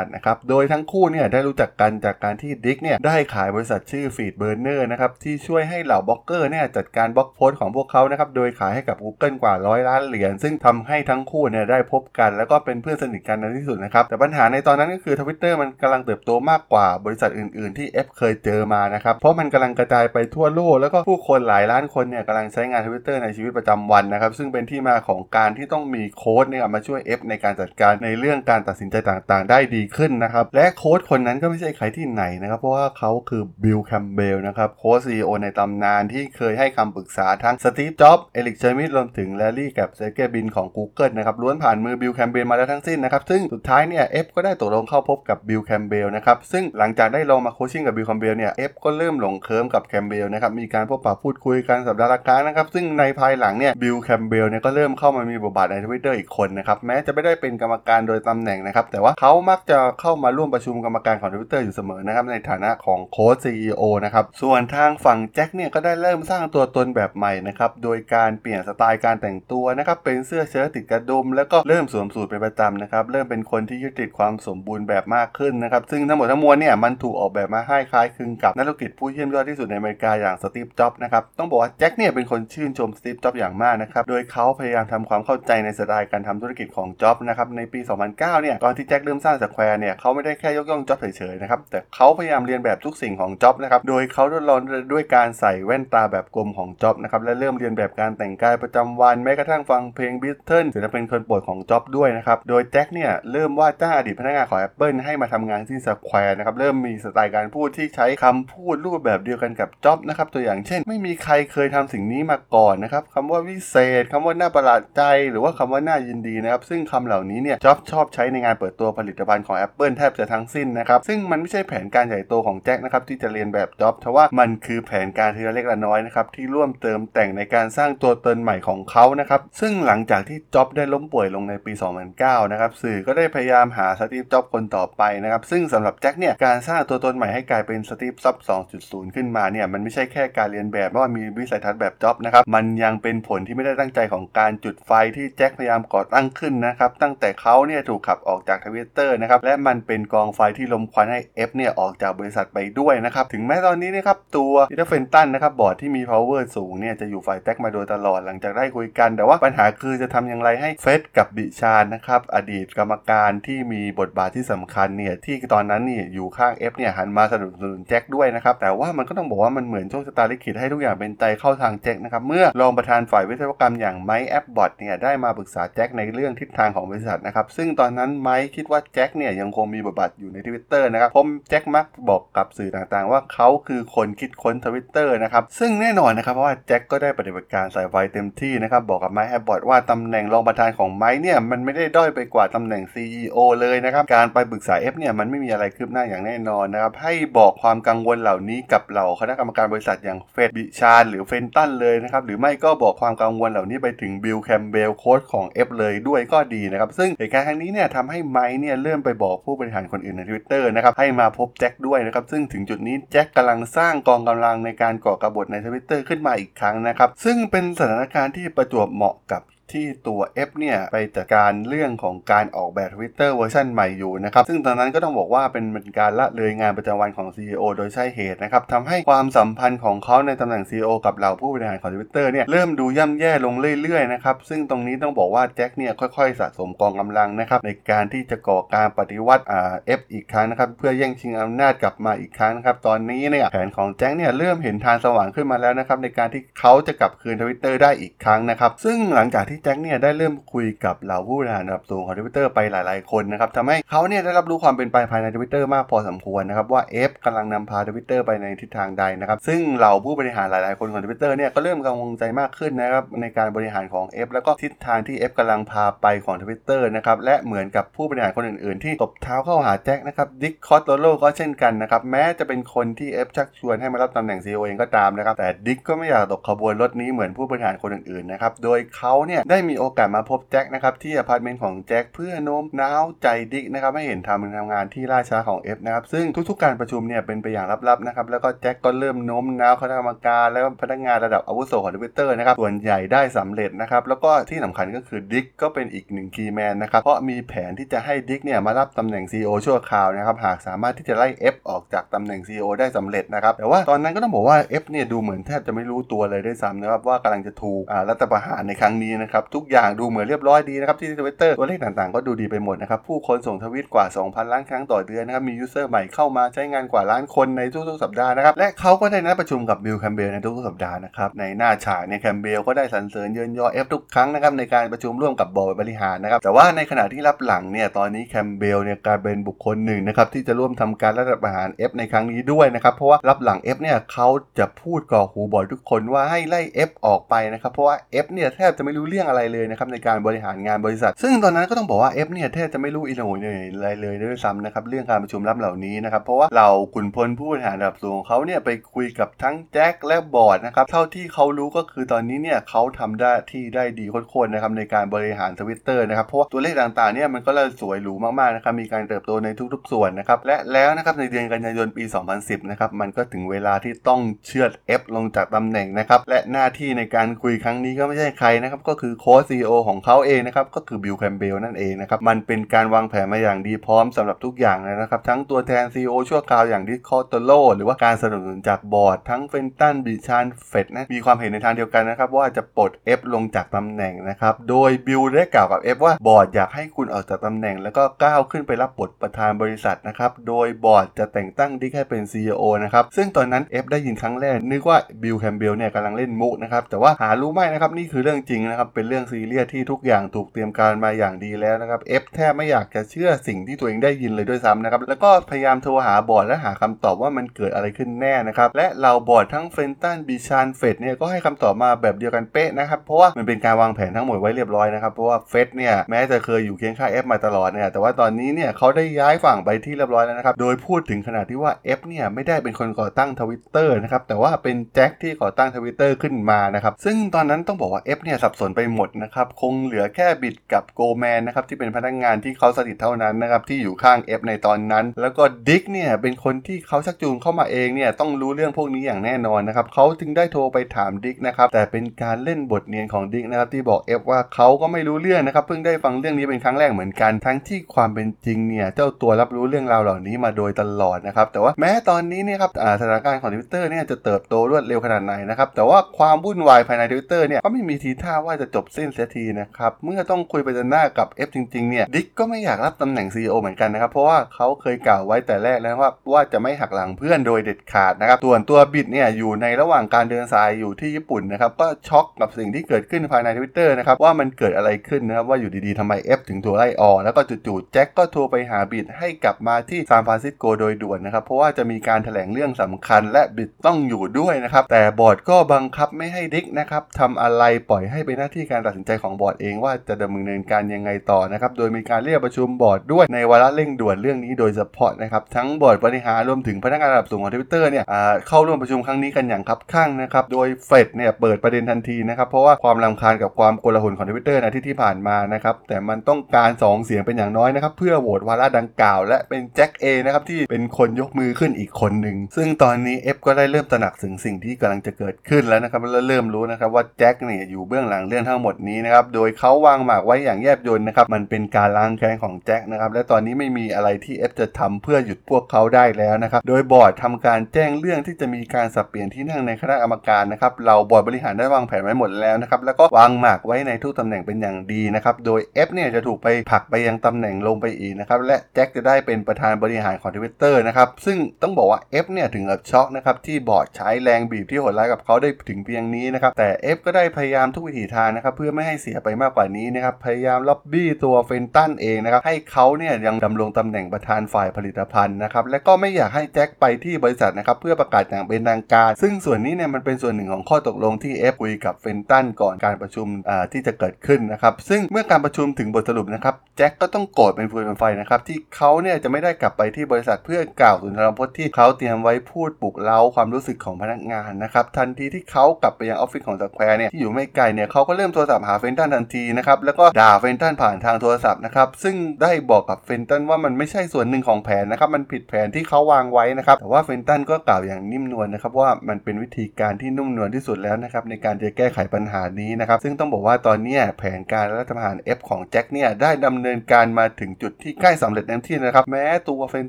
[0.01, 22.81] ทนะครับโดยทั้งคู่เนี่ยได้รู้จักกันจากการที่ดิคเนี่ยได้ขายบริษัทชื่อ Feedburner นะครับที่ช่วยให้เหล่าบล็อกเกอร์เนี่ยจัดการ blog post ของพวกเขานะครับโดยขายให้กับ Google กว่าร้อยล้านเหรียญซึ่งทำให้ทั้งคู่เนี่ยได้พบกัน แล้วก็เป็นเพื่อนสนิทกันในที่สุดนะครับแต่ปัญหาในตอนนั้นก็คือ Twitter มันกำลังเติบโตมากกว่าบริษัทอื่น ๆ ที่ Ev เคยเจอมานะครับเพราะมันกำลังกระจายไปทั่วโลกแล้วก็ผู้คนหลายล้านคนเนี่ยกำลังใช้งาน
[22.85, 47.83] Twitter ในชีวิตประจำวันนะครับซึ่งเป็นที่มาของการที่ต้องมีโค้ชเนี่ยมาช่วย Ev ในการจัดการในเรื่องการตัดสินใจต่างๆ ได้ดีขึ้นนะครับ และโค้ชคนนั้นก็ไม่ใช่ใครที่ไหนนะครับ เพราะว่าเขาคือบิลแคมเบลนะครับโค้ด CEO ในตำนานที่เคยให้คำปรึกษาทั้งสตีฟจ็อบส์เอริกชมิดต์รวมถึงแลร์รี่กับเซอร์เกย์บรินของ Google นะครับล้วนผ่านมือบิลแคมเบลมาแล้วทั้งสิ้นนะครับ ซึ่งสุดท้ายเนี่ย F ก็ได้ตกลงเข้าพบกับบิลแคมเบลนะครับซึ่งหลังจากได้ลองมา coaching
[47.87, 94.59] กับบิลแคมเบลเนี่ย F ก็เริ่มหลงเคิมกับแคมเบลนะครับมีการพบปะพูดคุยกันสัปดาห์ละครั้งนะครับซึ่งในภายหลังเนี่ยบิลแคมเบลเนี่ยก็เริ่มเข้ามามีบทบาทในทวิตเตอร์อีกคนนะครับแม้จะไม่ได้เป็นกรรมการโดยตำแหน่งนะครับแต่ว่าเขามักจะเข้ามาร่วมประชุมกรรมการของทวิตเตอร์อยู่เสมอนะครับในฐานะของโค้ช CEO นะครับส่วนทางฝั่งแจ็คเนี่ยก็ได้เริ่มสร้างตัวตนแบบใหม่นะครับโดยการเปลี่ยนสไตล์การแต่งตัวนะครับเป็นเสื้อเชิ้ตติดกระดุม แล้วก็เริ่มสวมสูทเป็นประจำนะครับเริ่มเป็นคนที่ยึดติดความสมบูรณ์แบบมากขึ้นนะครับซึ่งทั้งหมดทั้งมวลเนี่ยมันถูกออกแบบมาให้คล้ายคลึงกับนักธุรกิจผู้เยี่ยมยอดที่สุดในอเมริกาอย่างสตีฟ จ็อบส์นะครับต้องบอกว่าแจ็คเนี่ยเป็นคนชื่นชมสตีฟ จ็อบอย่างมากนะครับโดยเขาพยายามทำความเข้าใจในสไตล์การทำธุรกิจของจ็อบนะครับในปี 2009 เนี่ยก่อนที่แจ็คเริ่มสร้างสแควร์เนี่ยเขาไม่ได้แค่ยกย่องจ็อบเฉยๆนะครับแต่เขาพยายามเลียนแบบทุกสิ่งของจ็อบนะครับโดยเขาทดลอง
[94.93, 131.73] ด้วยการใส่แว่นตาแบบกลมของจ็อบนะครับและเริ่มเลียนแบบการแต่งกายประจำวันแม้กระทั่งฟังเพลงบิทเทิลศิลปินคนโปรดของจ็อบด้วยนะครับโดยแจ็คเนี่ยเริ่มว่าจ้างอดีตพนักงานของ Apple ให้มาทำงานที่สแควร์นะครับเริ่มมีสไตล์การพูดที่ใช้คำพูดรูปแบบเดียวกันกับจ็อบนะครับตัวอย่างเช่น ไม่มีใครเคยทำสิ่งนี้มาก่อนนะครับคำว่าวิเศษคำว่าน่าประหลาดใจ หรือว่าคำว่าน่ายินดีนะครับ ซึ่งคำเหล่านี้เนี่ยจ็อบชอบใช้ในงานเปิดตัวผลิตภัณฑ์ของ Apple แทบจะทั้งสิ้นนะครับ ซึ่งมันไม่ใช่แผนการใหญ่โตของแจ็คนะครับที่จะเรียนแบบจ็อบแต่ว่ามันคือแผนการทีละเล็กละน้อยนะครับที่ร่วมเติมแต่งในการสร้างตัวตนใหม่ของเขานะครับซึ่งหลังจากที่จ็อบได้ล้มป่วยลงในปี
[132.11, 138.37] 2009 นะครับสื่อก็ได้พยายามหาสตีฟจ็อบคนต่อไปนะครับซึ่งสำหรับแจ็คเนี่ยการสร้างตัวตนใหม่ให้กลายเป็นสตีฟจ็อบ
[138.75, 194.95] 2.0 ขึ้นมาเนี่ยมันไม่ใช่แค่การเลียนแบบว่ามีวิสัยทัศน์แบบจ็อบนะครับมันยังเป็นผลที่ไม่ได้ตั้งใจของการจุดไฟที่แจ็คพยายามก่อตั้งขึ้นนะครับ ตั้งแต่เขาเนี่ยถูกขับออกจากทวิตเตอร์นะครับ และมันเป็นกองไฟที่ลมควันให้ F เนี่ยออกจากบริษัทไปด้วยนะครับ ถึงแม้ตอนนี้นะครับตัวพีเตอร์เฟนตันนะครับบอร์ดที่มี power สูงเนี่ยจะอยู่ฝ่ายแจ็คมาโดยตลอดหลังจากได้คุยกัน แต่ว่าปัญหาคือจะทำอย่างไรให้เฟรดกับบิจานนะครับอดีตกรรมการที่มีบทบาทที่สำคัญเนี่ยที่ตอนนั้นนี่อยู่ข้าง F เนี่ยหันมาสนับสนุนแจ็คด้วยนะครับแต่ว่ามันก็ต้องบอกว่ามันเหมือนโชคชะตาลิขิตให้ทุกอย่างเป็นใจเข้าทางแจ็คนะครับเมื่อรองประธานฝ่ายวิศวกรรมอย่างไมค์แอปบอทเนี่ยได้มาปรึกษาแจ็คในเรื่องทิศทางของบริษัทนะครับซึ่งตอนนั้นไมค์คิดว่าแจ็คเนี่ยยังคงมีบทบาทอยู่ในทวิตเตอร์นะครับผมแจ็คมักบอกกับสื่อต่างๆ ว่าเขาคือคนคิดค้นทวิตเตอร์นะครับซึ่งแน่นอนนะครับเพราะว่าแจ็คก็ได้ปฏิบัติการใส่ไฟเต็มที่นะครับบอกกับไมค์แอปบอทว่าตำแหน่งรองประธานของไมค์เนี่ยมันไม่ได้ด้อยไปกว่าตำแหน่ง CEO เลยนะครับการไปปรึกษา F
[194.99, 232.25] เนี่ยมันไม่มีอะไรคืบหน้าอย่างแน่นอนนะครับให้บอกความกังวลเหล่านี้กับเหล่าคณะกรรมการบริษัทอย่างเฟรดบิจานหรือเฟนตันเลยนะครับหรือไม่ก็บอกความกังวลเหล่านี้ไปถึงบิลแคมเบลโค้ชของ F เลยด้วยก็ดีนะครับ ซึ่งเหตุการณ์ครั้งนี้เนี่ยทำให้ไมค์เนี่ยเริ่มไปบอกผู้บริหารคนอื่นในทวิตเตอร์นะครับให้มาพบแจ็คด้วยนะครับซึ่งถึงจุดนี้แจ็คกำลังสร้างกองกำลังในการก่อกบฏในทวิตเตอร์ขึ้นมาอีกครั้งนะครับซึ่งเป็นสถานการณ์ที่ประจวบเหมาะกับ ที่ตัว F เนี่ยไปจัดการเรื่องของการออกแบบ Twitter เวอร์ชันใหม่อยู่นะครับ ซึ่งตอนนั้นก็ต้องบอกว่าเป็นเป็นการละเลยงานประจำวันของ CEO โดยใช่เหตุนะครับทำให้ความสัมพันธ์ของเขาในตำแหน่ง CEO กับเหล่าผู้บริหารของ Twitter
[232.31, 265.31] เนี่ยเริ่มดูย่ำแย่ลงเรื่อยๆนะครับซึ่งตรงนี้ต้องบอกว่าแจ็คเนี่ยค่อยๆ สะสมกองกำลังนะครับในการที่จะก่อการปฏิวัติอ่า F อีกครั้งนะครับเพื่อแย่งชิงอำนาจกลับมาอีกครั้งนะครับตอนนี้เนี่ยแผนของแจ็คเนี่ยเริ่มเห็นทางสว่างขึ้นมาแล้วนะครับในการที่เขาจะกลับคืน Twitter ได้อีกครั้งนะครับซึ่งหลังจากที่แจ็คเนี่ยได้เริ่มคุยกับเหล่าผู้บริหารระดับสูงของทวิตเตอร์ไปหลาย ๆ คนนะครับทำให้เขาเนี่ยได้รับรู้ความเป็นไปภายในทวิตเตอร์มากพอสมควรนะครับว่า F กำลังนำพาทวิตเตอร์ไปในทิศทางใดนะครับซึ่งเหล่าผู้บริหารหลาย ๆ คนของทวิตเตอร์เนี่ยก็เริ่มกังวลใจมากขึ้นนะครับในการบริหารของ F แล้วก็ทิศทางที่ Ev
[265.39, 299.51] กำลังพาไปของทวิตเตอร์นะครับและเหมือนกับผู้บริหารคนอื่น ๆ ที่ตบเท้าเข้าหาแจ็คนะครับดิคคอสโตโลก็เช่นกันนะครับแม้จะเป็นคนที่ F ชักชวนให้มารับตำแหน่ง CEO เองก็ตามนะครับแต่ดิคก็ไม่อยากตกขบวนรถนี้เหมือนผู้บริหารคนอื่น ๆ นะครับโดยเขาเนี่ยได้มีโอกาสมาพบแจ็คนะครับที่อพาร์ตเมนต์ของแจ็คเพื่อโน้มน้าวใจดิกนะครับให้เห็นทำทำงานที่ล่าช้าของ Ev นะครับซึ่งทุกๆการประชุมเนี่ยเป็นไปอย่างลับๆนะครับแล้วก็แจ็คก็เริ่มโน้มน้าวคณะกรรมการแล้วพนักงานระดับอาวุโสของทวิตเตอร์นะครับส่วนใหญ่ได้สำเร็จนะครับแล้วก็ที่สำคัญก็คือดิกก็เป็นอีกหนึ่ง key man นะครับเพราะมีแผนที่จะให้ดิกเนี่ยมารับตำแหน่ง CEO
[299.65, 331.91] ชั่วคราวนะครับหากสามารถที่จะไล่ F ออกจากตำแหน่ง CEO ได้สำเร็จนะครับแต่ว่าตอนนั้นก็ต้องบอกว่า F เนี่ยดูเหมือนแทบจะไม่รู้ตัวเลยด้วยซ้ำนะครับว่ากำลังจะถูกรัฐประหารในครั้งนี้นะครับนะครับทุกอย่างดูเหมือนเรียบร้อยดีนะครับที่ทวิตเตอร์ตัวเลขต่างๆ ก็ดูดีไปหมดนะครับผู้คนส่งทวิตกว่า 2,000 ล้านครั้งต่อเดือนนะครับมี user ใหม่เข้ามาใช้งานกว่าล้านคนในทุกๆสัปดาห์นะครับและเขาก็ได้นัดประชุมกับบิลแคมเบลในทุกๆสัปดาห์นะครับในหน้าฉากเนี่ยแคมเบลก็ได้สรรเสริญเยินยอ Ev ทุกครั้งนะครับในการประชุมร่วมกับบอร์ดบริหารนะครับแต่ว่าในขณะที่ลับหลังเนี่ยตอนนี้แคมเบลเนี่ยกลายเป็นบุคคลหนึ่งนะครับที่จะร่วมทำการรัฐประหาร F
[331.99, 334.27] ในครั้งนี้ด้วยนะครับเพราะว่ารับหลัง F เนี่ยเขา
[334.59, 343.37] จะพูดกรอกหูบอร์ดทุกคนว่าให้ไล่ Ev ออกไปนะครับเพราะว่า F เนี่ยแทบจะไม่รู้เรื่องอะไรเลยนะครับในการบริหารงานบริษัท ซึ่งตอนนั้นก็ต้องบอกว่า F เนี่ยแทบจะไม่รู้อีโหน
[343.75, 362.03] อะไรเลยด้วยซ้ำนะครับเรื่องการประชุมลับเหล่านี้นะครับเพราะว่าเหล่าขุนพลผู้บริหารระดับสูงเขาเนี่ยไปคุยกับทั้งแจ็คและบอร์ดนะครับเท่าที่เขารู้ก็คือตอนนี้เนี่ยเขาทำได้ที่ได้ดีโคตรๆนะครับในการบริหารทวิตเตอร์นะครับเพราะว่าตัวเลขต่างๆเนี่ยมันก็เลยสวยหรูมากๆนะครับมีการเติบโตในทุกๆส่วนนะครับและแล้วนะครับในเดือนกันยายนปี
[362.37, 380.45] 2010นะครับมันก็ถึงเวลาที่ต้องเชือด F ลงจากตำแหน่งนะครับและหน้าที่ในการคุยครั้งนี้ก็ไม่ใช่ใครนะครับก็คือโค้ช CEO ของเขาเองนะครับก็คือ Bill Campbell นั่นเองนะครับมันเป็นการวางแผนมาอย่างดีพร้อมสำหรับทุกอย่างเลยนะครับทั้งตัวแทน CEO ชั่วคราวอย่าง Dick Costolo หรือว่าการสนับสนุนจากบอร์ดทั้ง Fenton Bijan
[380.69, 409.65] Fred นะมีความเห็นในทางเดียวกันนะครับว่าจะปลด F ลงจากตำแหน่งนะครับโดยบิลได้กล่าวกับ Ev ว่าบอร์ดอยากให้คุณออกจากตำแหน่ง แล้วก็ก้าวขึ้นไปรับบทประธานบริษัทนะครับโดยบอร์ดจะแต่งตั้งดิกให้เป็น CEO นะครับซึ่งตอนนั้น F ได้ยินครั้งแรกนึกว่าBill Campbell เนี่ยกำลังเล่นมุกนะครับแต่ว่าหารู้ไหมนะครับนี่คือเรื่องจริงนะครับเป็นเรื่องซีเรียสที่ทุกอย่างถูกเตรียมการมาอย่างดีแล้วนะครับ F แทบไม่อยากจะเชื่อสิ่งที่ตัวเองได้ยินเลยด้วยซ้ำนะครับแล้วก็พยายามโทรหาบอร์ดและหาคำตอบว่ามันเกิดอะไรขึ้นแน่นะครับและเราบอร์ดทั้ง
[409.73, 431.39] Fenton Bijan Fred เนี่ยก็ให้คำตอบมาแบบเดียวกันเป๊ะนะครับเพราะว่ามันเป็นการวางแผนทั้งหมดไว้เรียบร้อยนะครับเพราะว่า Fred เนี่ยแม้จะเคยอยู่เคียงข้าง Ev มาตลอดเนี่ยแต่ว่าตอนนี้เนี่ยเขาได้ย้ายฝั่งไปที่เรียบร้อยแล้วนะครับโดยพูดถึงขนาดที่ว่า F เนี่ยไม่ได้เป็นคนก่อตั้งทวิตเตอร์นะครับแต่ว่าเป็นแจ็คที่ก่อตั้งทวิตเตอร์ขึ้นมานะครับซึ่งตอนนั้นต้องบอกว่า F เนี่ยสับสนไปหมดนะครับคงเหลือแค่ Biz กับ Goldman
[431.47, 476.13] นะครับที่เป็นพนักงานที่เขาสนิทเท่านั้นนะครับที่อยู่ข้าง Ev ในตอนนั้น แล้วก็ดิกเนี่ยเป็นคนที่เขาชักจูงเข้ามาเองเนี่ยต้องรู้เรื่องพวกนี้อย่างแน่นอนนะครับเขาจึงได้โทรไปถามดิกนะครับแต่เป็นการเล่นบทเนียนของดิกนะครับที่บอก F ว่าเขาก็ไม่รู้เรื่องนะครับเพิ่งได้ฟังเรื่องนี้เป็นครั้งแรกเหมือนกัน ทั้งที่ความเป็นจริงเนี่ยเจ้าตัวรับรู้เรื่องราวเหล่านี้มาโดยตลอดนะครับแต่ว่าแม้ตอนนี้เนี่ยครับสถานการณ์ของทวิตเตอร์เนี่ยจะเติบโตรวดเร็วขนาดไหนนะครับแต่ว่าความวุ่นวายภายในทวิตเตอร์เนี่ยก็ไม่มีทีท่าว่าจะจบสิ้นเสียทีนะครับ เมื่อต้องคุยไปจนหน้ากับ F จริงๆเนี่ยดิกก็ไม่อยากรับตำแหน่ง CEO เหมือนกันนะครับ เพราะว่าเขาเคยกล่าวไว้แต่แรกแล้วว่าว่าจะไม่หักหลังเพื่อนโดยเด็ดขาดนะครับส่วนตัว Biz เนี่ยอยู่ในระหว่างการเดินสายอยู่ที่ญี่ปุ่นนะครับก็ช็อกกับสิ่งที่เกิดขึ้นภายในทวิตเตอร์นะครับว่ามันเกิดอะไรขึ้นนะครับว่าอยู่ดีๆทำไม
[476.37, 498.05] F ถึงถูกไล่ออกแล้วก็จู่ๆแจ็คก็โทรไปหา Biz ให้กลับมาที่ซานฟรานซิสโกโดยด่วนนะครับเพราะว่าจะมีการแถลงเรื่องสำคัญ และ Biz ต้องอยู่ด้วยนะครับแต่บอร์ดก็บังคับไม่ให้ดิกนะครับทำอะไรปล่อยให้เป็นหน้าที่การตัดสินใจของบอร์ดเองว่าจะดำเนินการยังไงต่อนะครับ โดยมีการเรียกประชุมบอร์ดด้วยในวาระเร่งด่วนเรื่องนี้โดยเฉพาะนะครับ ทั้งบอร์ดบริหารรวมถึงพนักงานระดับสูงของทวิตเตอร์เนี่ย
[498.47, 541.99] เข้าร่วมประชุมครั้งนี้กันอย่างคับคั่งนะครับ โดย Fred เนี่ยเปิดประเด็นทันทีนะครับ เพราะว่าความรำคาญกับความโกลาหลของทวิตเตอร์นะที่ที่ผ่านมานะครับ แต่มันต้องการ 2 เสียงเป็นอย่างน้อยนะครับ เพื่อโหวตวาระดังกล่าว และเป็นแจ็คเองนะครับที่เป็นคนยกมือขึ้นอีกคนหนึ่งซึ่งตอนนี้ Ev ก็ได้เริ่มตระหนักถึงสิ่งที่กำลังจะเกิดขึ้นแล้วนะครับและเริ่มรู้นะครับว่าแจ็คเนี่ยอยู่เบื้องหลังเรื่องทั้งหมดนี้นะครับโดยเขาวางหมากไว้อย่างแยบยลนะครับมันเป็นการล้างแค้นของแจ็คนะครับและตอนนี้ไม่มีอะไรที่ Ev จะทำเพื่อหยุดพวกเขาได้แล้วนะครับโดยบอร์ดทำการแจ้งเรื่องที่จะมีการสับเปลี่ยนที่นั่งในคณะกรรมการนะครับเราบอร์ดบริหารได้วางแผนไว้หมดแล้วนะครับแล้วก็วางหมากไว้ในทุกตำแหน่งเป็นอย่างดีนะครับโดย Ev เนี่ยจะถูกไปผลักไปยังตำแหน่งลงไปอีกนะครับและแจ็คจะได้เป็นประธานบริหารของทวิตเตอร์นะครับซึ่งต้องบอกว่า
[542.23, 563.27] F เนี่ยถึงกับช็อกนะครับที่บอร์ดใช้แรงบีบที่โหดร้ายกับเขาได้ถึงเพียงนี้นะครับแต่ F ก็ได้พยายามทุกวิถีทางนะครับเพื่อไม่ให้เสียไปมากกว่านี้นะครับพยายามล็อบบี้ตัวเฟนตันเองนะครับให้เขาเนี่ยยังดำรงตำแหน่งประธานฝ่ายผลิตภัณฑ์นะครับและก็ไม่อยากให้แจ็คไปที่บริษัทนะครับเพื่อประกาศอย่างเป็นทางการ ซึ่งส่วนนี้เนี่ยมันเป็นส่วนหนึ่งของข้อตกลงที่ F คุยกับเฟนตันก่อนการประชุม
[563.71, 599.87] ที่จะเกิดขึ้นนะครับซึ่งเมื่อการประชุมถึงบทสรุปนะครับแจ็คก็ต้องโกรธเป็นฟืนเป็นไฟนะครับที่เขาเนี่ยจะไม่ได้กลับไปที่บริษัทเพื่อกล่าวสุนทรพจน์ที่เขาเตรียมไว้พูดปลุกเร้าความรู้สึกของพนักงานนะครับทันทีที่เขากลับไปยังออฟฟิศของสแควร์เนี่ยที่อยู่ไม่ไกลเนี่ยเขาก็เริ่มโทรศัพท์หาเฟนตันทันทีนะครับแล้วก็ด่าเฟนตันผ่านทางโทรศัพท์นะครับซึ่งได้บอกกับเฟนตันว่ามันไม่ใช่ส่วนหนึ่งของแผนนะครับมันผิดแผนที่เขาวางไว้นะครับแต่ว่าเฟนตันก็กล่าวอย่างนิ่มนวลนะครับว่ามันเป็นวิธีการที่นุ่มนวลที่สุดแล้วนะครับในการจะแก้ไขปัญหานี้นะครับซึ่งต้องบอกว่าตอนนี้แผนการรัฐประหาร F ของแจ็คเนี่ยได้ดำเนินการมาถึงจุดที่ใกล้สำเร็จเต็มที่นะครับแม้ตัวเฟน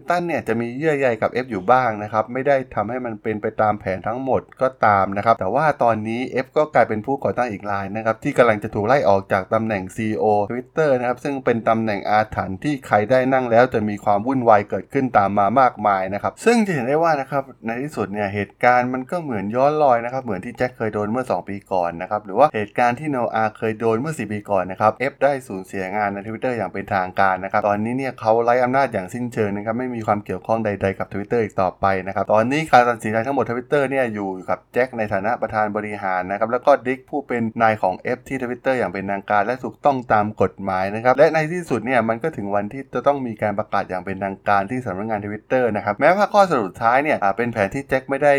[0.09, 30.99] ตันเนี่ยจะมีเยื่อใยกับ F อยู่บ้างนะครับไม่ได้ทำให้มันเป็นไปตามแผนทั้งหมดก็ตามนะครับแต่ว่าตอนนี้ F ก็กลายเป็นผู้ก่อตั้งอีกรายนะครับที่กำลังจะถูกไล่ออกจากตำแหน่ง CEO Twitter นะครับซึ่งเป็นตำแหน่งอาถรรพ์ที่ใครได้นั่งแล้วจะมีความวุ่นวายเกิดขึ้นตามมามากมายนะครับซึ่งจะเห็นได้ว่านะครับในที่สุดเนี่ยเหตุการณ์มันก็เหมือนย้อนรอยนะครับเหมือนที่แจ็คเคยโดนเมื่อ 2 ปีก่อนนะครับหรือว่าเหตุการณ์ที่โนอาเคยโดนเมื่อ 4 ปีก่อนนะครับ Ev ได้สูญเสียงานในทวิตเตอร์อย่างเป็นทางการนะครับตอนนี้เนี่ยเขาไร้อำนาจอย่างสิ้นเชิงนะครับไม่มีความเกี่ยวข้องใด ๆ
[30.99, 48.33] กับ Twitter อีกต่อไปนะครับตอนนี้การตัดสินใจทั้งหมดทวิตเตอร์เนี่ยอยู่กับแจ็คในฐานะประธานบริหารนะครับแล้วก็ดิกผู้เป็นนายของ F ที่ทวิตเตอร์อย่างเป็นทางการ และถูกต้องตามกฎหมายนะครับ และในที่สุดเนี่ยมันก็ถึงวันที่จะต้องมีการประกาศอย่างเป็นทางการที่สำนักงานทวิตเตอร์นะครับ แม้ว่าข้อสรุปท้ายเนี่ยเป็นแผนที่แจ็คไม่ได้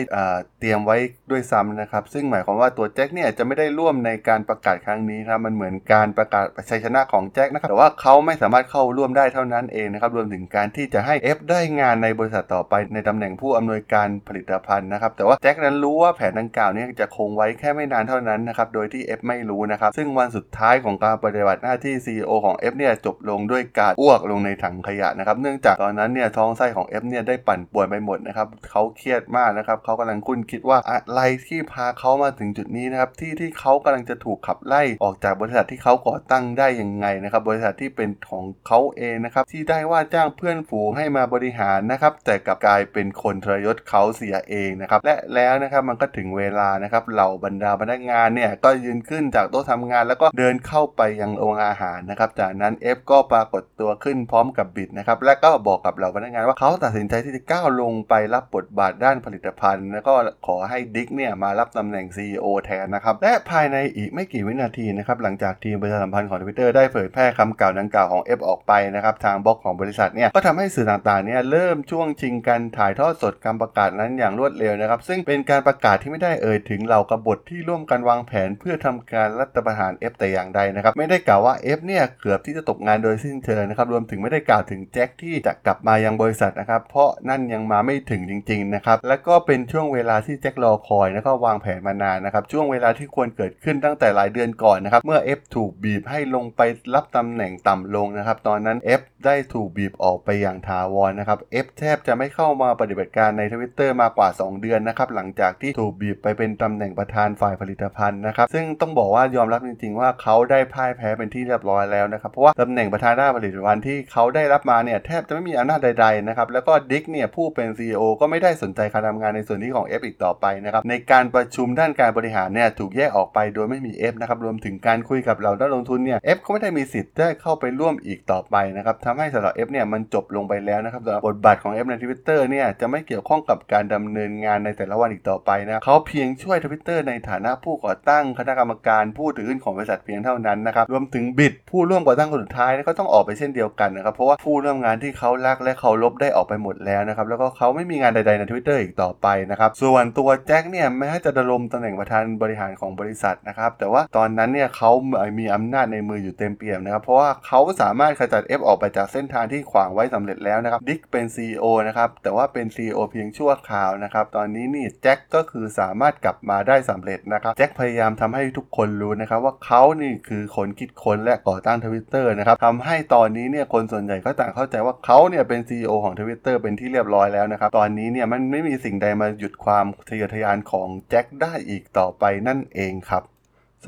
[0.60, 0.97] เตรียมไว้
[1.32, 52.97] ด้วยซ้ำนะครับ ซึ่งหมายความว่าตัวแจ็คเนี่ยจะไม่ได้ร่วมในการประกาศครั้งนี้ครับมันเหมือนการประกาศชัยชนะของแจ็คนะครับแต่ว่าเขาไม่สามารถเข้าร่วมได้เท่านั้นเองนะครับรวมถึงการที่จะให้ F ได้งานในบริษัทต่อไปในตำแหน่งผู้อำนวยการผลิตภัณฑ์นะครับแต่ว่าแจ็คนั้นรู้ว่าแผนดังกล่าวนี้จะคงไว้แค่ไม่นานเท่านั้นนะครับโดยที่ F ไม่รู้นะครับ ซึ่งวันสุดท้ายของการปฏิบัติหน้าที่ CEO ของ F เนี่ยจบลงด้วยการอ้วกลงในถังขยะนะครับเนื่องจากตอนนั้นเนี่ยท้องไส้ของ F เนี่ยได้ปั่นป่วนไปหมดนะครับเขาเครียดมากนะครับเขากำลังคุ้นคิดว่าอะไรที่พาเขามาถึงจุดนี้นะครับที่ที่เขากำลังจะถูกขับไล่ออกจากบริษัทที่เขาก่อตั้งได้ยังไงนะครับบริษัทที่เป็นของเขาเองนะครับที่ได้ว่าจ้างเพื่อนฝูงให้มาบริหารนะครับแต่กลับกลายเป็นคนทรยศเขาเสียเองนะครับและแล้วนะครับมันก็ถึงเวลานะครับเหล่าบรรดาพนักงานเนี่ยก็ยืนขึ้นจากโต๊ะทำงาน แล้วก็เดินเข้าไปยังโรงอาหารนะครับ จากนั้น F
[53.12, 60.13] ก็ปรากฏตัวขึ้นพร้อมกับบิดนะครับ และก็บอกกับเหล่าพนักงานว่าเขาตัดสินใจที่จะก้าวลงไปรับบทบาทด้านผลิตภัณฑ์ แล้วก็
[60.47, 96.62] ขอให้ดิกเนี่ยมารับตำแหน่ง CEO แทนนะครับ และภายในอีกไม่กี่วินาทีนะครับหลังจากทีมประชาสัมพันธ์ของ Twitter ได้เผยแพร่คำกล่าวดังกล่าวของ F อฟออกไปนะครับทางบล็อกของบริษัทเนี่ยก็ทำให้สื่อต่างๆเนี่ยเริ่มช่วงชิงกันถ่ายทอดสดคำประกาศนั้นอย่างรวดเร็วนะครับ ซึ่งเป็นการประกาศที่ไม่ได้เอ่ยถึงเหล่ากบฏที่ร่วมกันวางแผนเพื่อทำการรัฐประหาร F แต่อย่างใดนะครับไม่ได้กล่าวว่า F เนี่ยเกือบที่จะตกงานโดยสิ้นเชิงนะครับรวมถึงไม่ได้กล่าวถึงแจ็คที่จะกลับมายังบริษัทนะครับเพราะนั่นยังมาไม่ถึงจริงๆนะครับแล้วก็เป็นช่วงเวลาที่แจ็ครอคอยแล้วก็วางแผนมานานนะครับช่วงเวลาที่ควรเกิดขึ้นตั้งแต่หลายเดือนก่อนนะครับเมื่อ F ถูกบีบให้ลงไป
[96.93, 124.13] รับตำแหน่งต่ำลงนะครับตอนนั้น F ได้ถูกบีบออกไปอย่างถาวรนะครับ F แทบจะไม่เข้ามาปฏิบัติการในทวิตเตอร์มากว่า 2 เดือนนะครับหลังจากที่ถูกบีบไปเป็นตำแหน่งประธานฝ่ายผลิตภัณฑ์นะครับซึ่งต้องบอกว่ายอมรับจริงๆ ว่าเขาได้พ่ายแพ้เป็นที่เรียบร้อยแล้วนะครับ เพราะว่าตำแหน่งประธานด้านผลิตภัณฑ์ที่เขาได้รับมาเนี่ยแทบจะไม่มีอำนาจใดๆนะครับ แล้วก็ดิกเนี่ยผู้เป็น CEO ก็ไม่ได้สนใจการทำงานในส่วนนี้ของ F อีกต่อไปนะครับ ในการประชุมด้านการบริหารเนี่ยถูกแยกออกไปโดยไม่มี F
[124.21, 154.92] นะครับ รวมถึงการคุยกับเหล่านักลงทุนเนี่ย F ก็ไม่ได้มีสิทธิ์ได้เข้าไปร่วมอีกต่อไปนะครับทำให้สำหรับ Ev เนี่ยมันจบลงไปแล้วนะครับสำหรับบทบาทของ F ในทวิตเตอร์เนี่ยจะไม่เกี่ยวข้องกับการดำเนินงานในแต่ละวันอีกต่อไปนะเขาเพียงช่วยทวิตเตอร์ในฐานะผู้ก่อตั้งคณะกรรมการผู้ถือหุ้นของบริษัทเพียงเท่านั้นนะครับรวมถึง Biz ผู้ร่วมก่อตั้งคนสุดท้ายก็ต้องออกไปเช่นเดียวกันนะครับเพราะว่าผู้ร่วมงานที่เขารักและเคารพได้ออกไปหมดแล้วนะครับแล้วก็เขาไม่มีงานใดๆในทวิตเตอร์อีกต่อไปนะครับส่วนตัวแจ็คเนี่ยแม้จะดำรงตำแหน่งประธานบริหารของบริษัทนะครับแต่ว่าตอนนั้นเนี่ยเขา
[155.40, 183.23] มีอำนาจในมืออยู่เต็มเปี่ยมนะครับเพราะว่าเขาสามารถขจัด F ออกไปจากเส้นทางที่ขวางไว้สำเร็จแล้วนะครับดิกเป็น CEO นะครับแต่ว่าเป็น CEO เพียงชั่วคราวนะครับตอนนี้นี่แจ็คก็คือสามารถกลับมาได้สำเร็จนะครับแจ็คพยายามทำให้ทุกคนรู้นะครับว่าเขานี่คือคนคิดค้นและก่อตั้งทวิตเตอร์นะครับทำให้ตอนนี้เนี่ยคนส่วนใหญ่ก็ต่างเข้าใจว่าเขาเนี่ยเป็น CEO ของทวิตเตอร์เป็นที่เรียบร้อยแล้วนะครับ ตอนนี้เนี่ยมันไม่มีสิ่งใดมาหยุดความทะเยอทะยานของแจ็คได้อีกต่อไปนั่นเองครับ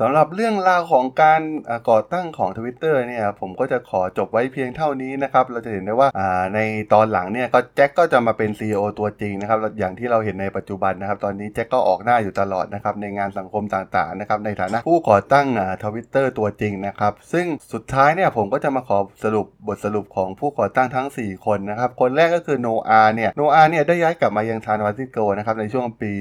[0.02, 1.42] สำหรับเรื่องราวของการ
[1.90, 6.08] ก่อตั้งของ Twitter เนี่ยผมก็จะขอจบไว้เพียงเท่านี้นะครับ เราจะเห็นได้ว่า
[6.54, 6.60] ใน
[6.92, 15.46] ตอนหลังเนี่ยก็แจ็คก็จะมาเป็น CEO ตัวจริงนะครับ อย่างที่เราเห็นในปัจจุบันนะครับ ตอนนี้แจ็คก็ออกหน้าอยู่ตลอดนะครับในงานสังคมต่างๆนะครับในฐานะผู้ก่อตั้ง
[15.84, 26.12] ทวิตเตอร์ตัวจริงนะครับซึ่งสุดท้ายเนี่ยผมก็จะมาขอสรุปบทสรุปของผู้ก่อตั้งทั้ง 4 คนนะครับคนแรกก็คือโนอาเนี่ยโนอาเนี่ยได้ย้ายกลับมายังซานฟรานซิสโกนะครับในช่วงปี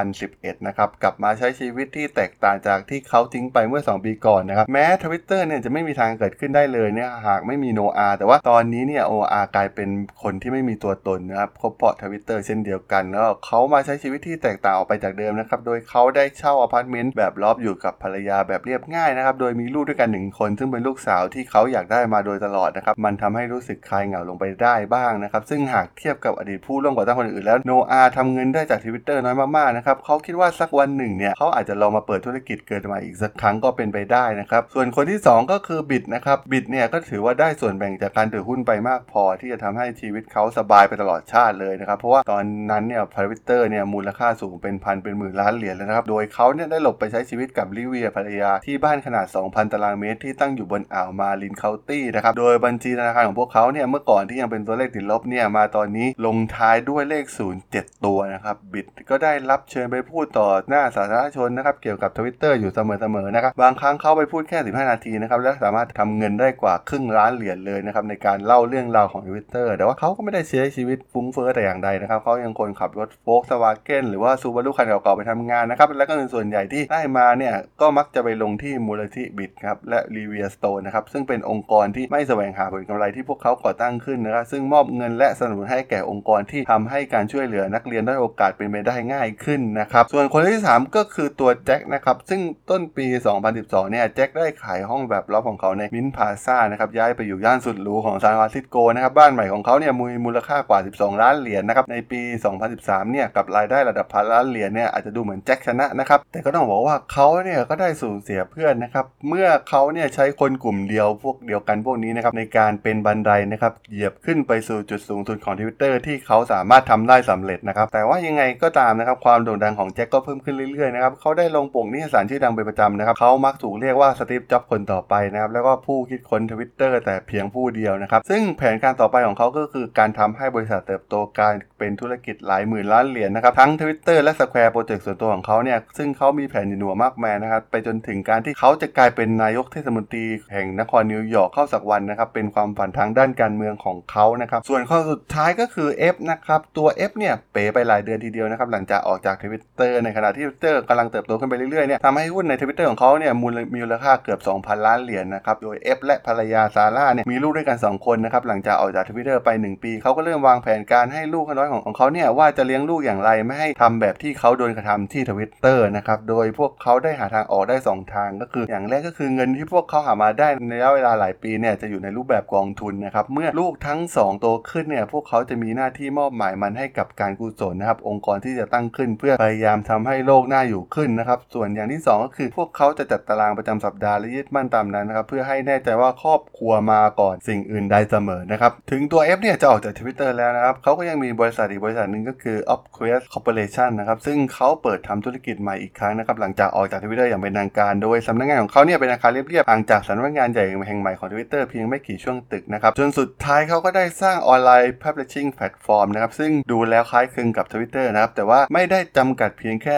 [0.00, 9.88] 2011 นะครับกลับมาใช้ชีวิตที่แตกต่างจากที่เขาทิ้งไปเมื่อ 2 ปีก่อนนะครับ แม้ทวิตเตอร์เนี่ยจะไม่มีทางเกิดขึ้นได้เลยเนี่ยหากไม่มีโนอาแต่ว่าตอนนี้เนี่ยโนอากลายเป็น
[10.22, 49.72] คนที่ไม่มีตัวตนนะครับคบเพาะทวิตเตอร์เช่นเดียวกันแล้วเขามาใช้ชีวิตที่แตกต่างออกไปจากเดิมนะครับ โดยเขาได้เช่าอพาร์ตเมนต์แบบ loft อยู่กับภรรยาแบบเรียบง่ายนะครับ โดยมีลูกด้วยกันหนึ่งคน ซึ่งเป็นลูกสาวที่เขาอยากได้มาโดยตลอดนะครับ มันทำให้รู้สึกคลายเหงาลงไปได้บ้างนะครับ ซึ่งหากเทียบกับอดีตผู้ร่วมก่อตั้งคนอื่นแล้วโนอาทำเงินได้จากทวิตเตอร์น้อยมากๆนะครับเขาคิดว่าสักวันหนึ่งเนี่ยเขาอาจจะลองมาเปิดธุรกิจเกินม่อีกสักครั้งก็เป็นไปได้นะครับ ส่วนคนที่ 2 ก็คือบิดนะครับ บิดเนี่ยก็ถือว่าได้ส่วนแบ่งจากการถือหุ้นไปมากพอ ที่จะทำให้ชีวิตเขาสบายไปตลอดชาติเลยนะครับ เพราะว่าตอนนั้นเนี่ยทวิตเตอร์เนี่ยมูลค่าสูงเป็นพันเป็นหมื่นล้านเหรียญแล้วนะครับ โดยเขาเนี่ยได้หลบไปใช้ชีวิตกับลิเวียภรรยาที่บ้านขนาด 2,000
[49.72, 57.24] ตารางเมตรที่ตั้งอยู่บนอ่าวมาลินเคานตี้นะครับ โดยบัญชีธนาคารของพวกเขาเนี่ยเมื่อก่อนที่ยังเป็นตัวเลขติดลบเนี่ยมาตอนนี้ลงท้ายด้วยเลข
[57.64, 62.82] 07 ตัวนะครับ Biz ก็ได้รับเชิญไปพูดต่อหน้าสาธารณชนนะครับเกี่ยวกับทวิตเตอร์อยู่เส
[63.14, 92.40] มอๆนะครับบางครั้งเขาไปพูดแค่ 15 นาทีนะครับและสามารถทำเงินได้กว่าครึ่งล้านเหรียญเลยนะครับในการเล่าเรื่องราวของทวิตเตอร์แต่ว่าเขาก็ไม่ได้ใช้ชีวิตฟุ้งเฟ้อแต่อย่างใดนะครับเขายังคงขับรถโฟล์กสวาเกนหรือว่าซูบารุคันเก่าๆไปทำงานนะครับและก็เงินส่วนใหญ่ที่ได้มาเนี่ยก็มักจะไปลงที่มูลนิธิ Biz ครับและ Livia Stone นะครับซึ่งเป็นองค์กรที่ไม่แสวงหาผลกำไรที่พวกเขาก่อตั้งขึ้นนะครับซึ่งมอบเงินและสนับสนุนให้แก่องค์กรที่ทำให้การช่วยเหลือนักเรียนได้โอกาสเป็นไปได้ง่ายขึ้นนะครับส่วนคนที่ 3 ก็คือตัวแจ็คนะครับซึ่ง
[92.70, 93.06] ต้นปี
[93.48, 102.20] 2012 เนี่ยแจ็คได้ขายห้องแบบ loft ของเขาใน Mint Plaza นะครับย้ายไปอยู่ย่านสุดหรูของซานฟรานซิสโกนะครับบ้านใหม่ของเขาเนี่ยมีมูลค่ากว่า 12 ล้านเหรียญนะครับในปี
[102.66, 152.86] 2013 เนี่ยกับรายได้ระดับพันล้านเหรียญเนี่ยอาจจะดูเหมือนแจ็คชนะนะครับแต่ก็ต้องบอกว่าเขาเนี่ยก็ได้สูญเสียเพื่อนนะครับเมื่อเขาเนี่ยใช้คนกลุ่มเดียวพวกเดียวกันพวกนี้นะครับในการเป็นบันไดนะครับเหยียบขึ้นไปสู่จุดสูงสุดของทวิตเตอร์ที่เขาสามารถทำได้สำเร็จนะครับแต่ว่ายังไงก็ตามนะครับความโด่งดังของแจ็คก็เพิ่มขึ้นเรื่อยๆนะครับเขาได้ลงปกนิตยสารชื่อดังเป็นประจำนะครับเขามักถูกเรียกว่าสตีฟจ็อบส์คนต่อไปนะครับแล้วก็ผู้คิดค้นทวิตเตอร์แต่เพียงผู้เดียวนะครับซึ่งแผนการต่อไปของเขาก็คือการทำให้บริษัทเติบโตการเป็นธุรกิจหลายหมื่นล้านเหรียญนะครับทั้ง Twitter และ Square โปรเจกต์ส่วนตัวของเขาเนี่ยซึ่งเขามีแผนอยู่ในหัวมากมายนะครับไปจนถึงการที่เขาจะกลายเป็นนายกเทศมนตรีแห่งนครนิวยอร์กเข้าสักวันนะครับเป็นความฝันทางด้านการเมืองของเขานะครับส่วนข้อสุดท้ายก็คือ F นะครับตัว F เนี่ยเป๋ไปหลายเดือนทีเดียวนะครับหลังจากออกจาก Twitter ในขณะที่ Twitter กำลังเติบโตขึ้นไปเรื่อยๆเนี่ยทำให้หุ้นใน Twitter
[152.90, 166.18] ของเขาเนี่ยมูลมีมูลค่าเกือบ 2,000 ล้านเหรียญนะครับ โดย F และภรรยาซาร่าเนี่ยมีลูกด้วยกัน 2 คนนะครับ หลังจากออกจาก Twitter ไป 1 ปีเขาก็เริ่มวางแผนการให้ลูกน้อยของของเขาเนี่ยว่าจะเลี้ยงลูกอย่างไรไม่ให้ทำแบบที่เขาโดนกระทำที่ Twitter นะครับ
[166.30, 197.00] โดยพวกเขาได้หาทางออกได้ 2 ทางก็คือ อย่างแรกก็คือเงินที่พวกเขาหามาได้ในระยะเวลาหลายปีเนี่ยจะอยู่ในรูปแบบกองทุนนะครับเมื่อลูกทั้ง 2 โตขึ้นเนี่ยพวกเขาจะมีหน้าที่มอบหมายมันให้กับการกุศลนะครับองค์กรที่จะตั้งขึ้นเพื่อพยายามทำให้โลกน่าอยู่ขึ้นนะครับส่วนอย่างที่ 2 ก็คือพวกเขาจะจัดตารางประจำสัปดาห์และยึดมั่นตามนั้นนะครับเพื่อให้แน่ใจว่าครอบครัวมาก่อนสิ่งอื่นใดเสมอนะครับถึงตัว F เนี่ยจะออกจาก Twitter แล้วนะครับเขาก็ยังมีบริษัทอีกบริษัทหนึ่งก็คือ Upquest Corporation นะครับซึ่งเขาเปิดทำธุรกิจใหม่อีกครั้งนะครับหลังจากออกจาก
[197.02, 209.96] Twitter อย่างเป็นทางการโดยสำนักงานของเขาเนี่ยเป็นอาคารเรียบๆห่างจากสำนักงานใหญ่แห่งใหม่ของ Twitter เพียงไม่กี่ช่วงตึกนะครับจนสุดท้ายเขาก็ได้สร้างออนไลน์ Publishing Platform นะครับซึ่งดูแล้วคล้ายคลึงกับ Twitter นะครับแต่ว่าไม่ได้จำกัดเพียงแค่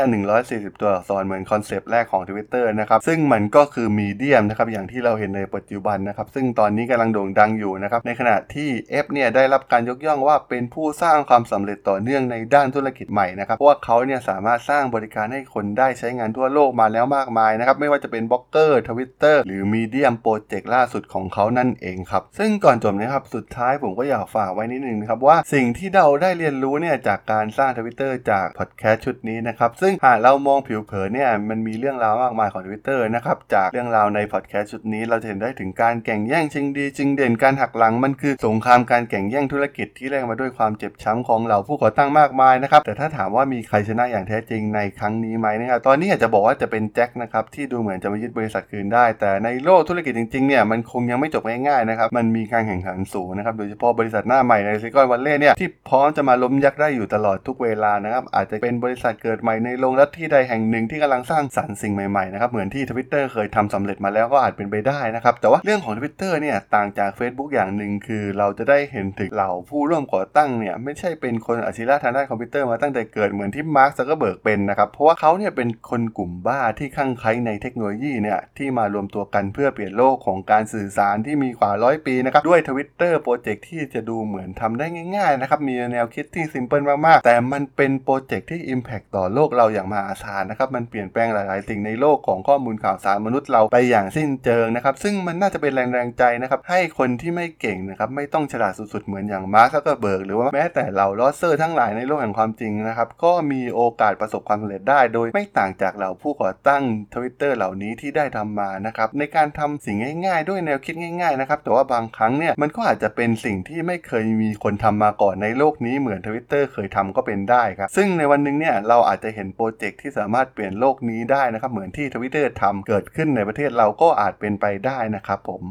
[0.73, 8.69] 140 ตัวอักษรเหมือนคอนเซปต์แรกของ Twitter นะครับซึ่งมันก็คือ Medium นะครับอย่างที่เราเห็นในปัจจุบันนะครับซึ่งตอนนี้กำลังโด่งดังอยู่นะครับในขณะที่
[9.05, 82.61] F เนี่ยได้รับการยกย่องว่าเป็นผู้สร้างความสำเร็จต่อเนื่องในด้านธุรกิจใหม่นะครับเพราะว่าเขาเนี่ยสามารถสร้างบริการให้คนได้ใช้งานทั่วโลกมาแล้วมากมายนะครับไม่ว่าจะเป็นบล็อกเกอร์ทวิตเตอร์หรือ Medium โปรเจกต์ล่าสุดของเขานั่นเองครับซึ่งก่อนจบนะครับสุดท้ายผมก็อยากฝากไว้นิดนึงนะครับว่าสิ่งที่เราได้เรียนรู้เนี่ยจากการสร้างทวิตเตอร์จากพอดแคสต์ชุดนี้นะครับซึ่งหากเรามองผิวเผินเนี่ยมันมีเรื่องราวมากมายของ Twitter นะครับ จากเรื่องราวในพอดแคสต์ชุดนี้เราจะเห็นได้ถึงการแข่งแย่งชิงดีชิงเด่นการหักหลังมันคือสงครามการแข่งแย่งธุรกิจที่แลกมาด้วยความเจ็บช้ำของเหล่าผู้ก่อตั้งมากมายนะครับแต่ถ้าถามว่ามีใครชนะอย่างแท้จริงในครั้งนี้ไหมนะครับตอนนี้อาจจะบอกว่าจะเป็นแจ็คนะครับที่ดูเหมือนจะมายึดบริษัทคืนได้ แต่ในโลกธุรกิจจริงๆเนี่ยมันคงยังไม่จบง่ายๆนะครับมันมีการแข่งขันสูงนะครับโดยเฉพาะบริษัทหน้าใหม่ในซิลิคอนวัลเลย์เนี่ยที่พร้อมจะมาล้มยักษ์ได้อยู่ตลอดทุกเวลานะครับอาจจะเป็นบริษัทเกิดใหม่ในโรงรถที่ใดแห่งหนึ่งที่กำลังสร้างสรรค์สิ่งใหม่ๆนะครับเหมือนที่ Twitter เคยทำสำเร็จมาแล้วก็อาจเป็นไปได้นะครับแต่ว่าเรื่องของ Twitter เนี่ยต่างจาก Facebook อย่างหนึ่งคือ เราจะได้เห็นถึงเหล่าผู้ร่วมก่อตั้งเนี่ยไม่ใช่เป็นคนอาชีพทางด้านคอมพิวเตอร์มาตั้งแต่เกิดเหมือนที่มาร์คซักเกอร์เบิร์กเป็นนะครับเพราะว่าเขาเนี่ยเป็นคนกลุ่มบ้าที่คลั่งไคล้ในเทคโนโลยีเนี่ยที่มารวมตัวกันเพื่อเปลี่ยนโลกของการสื่อสารที่มีกว่าร้อยปีนะครับด้วย
[82.69, 106.83] Twitter โปรเจกต์ที่จะดูเหมือนทำได้ง่ายๆนะครับมีแนวคิดที่ simple มากๆ แต่มันเป็นโปรเจกต์ที่ Impact ต่อโลกเราอย่างมหาศาลนะครับมันเปลี่ยนแปลงหลายๆสิ่งในโลกของข้อมูลข่าวสารมนุษย์เราไปอย่างสิ้นเชิงนะครับ ซึ่งมันน่าจะเป็นแรงแรงใจนะครับ ให้คนที่ไม่เก่งนะครับ ไม่ต้องฉลาดสุดๆ เหมือนอย่างมาร์คซักเกอร์เบิร์กหรือว่าแม้แต่เหล่า loser ทั้งหลายในโลกแห่งความจริงนะครับ ก็มีโอกาสประสบความสำเร็จได้ โดยไม่ต่างจากเหล่าผู้ก่อตั้ง
[107.15, 125.63] Twitter เหล่านี้ที่ได้ทำมานะครับ ในการทำสิ่งง่าย ๆ ด้วยแนวคิดง่ายๆนะครับ แต่ว่าบางครั้งเนี่ยมันก็อาจจะเป็นสิ่งที่ไม่เคยมีคนทำมาก่อนในโลกนี้เหมือน Twitter เคยทำก็เป็นได้ครับ ซึ่งในวันหนึ่งเนี่ยเราอาจจะเห็นโปรเจกต์ที่สามารถเปลี่ยนโลกนี้ได้นะครับเหมือนมือนที่ทวิตเตอร์ทำเกิดขึ้นในประเทศเราก็อาจเป็นไปได้นะครับผม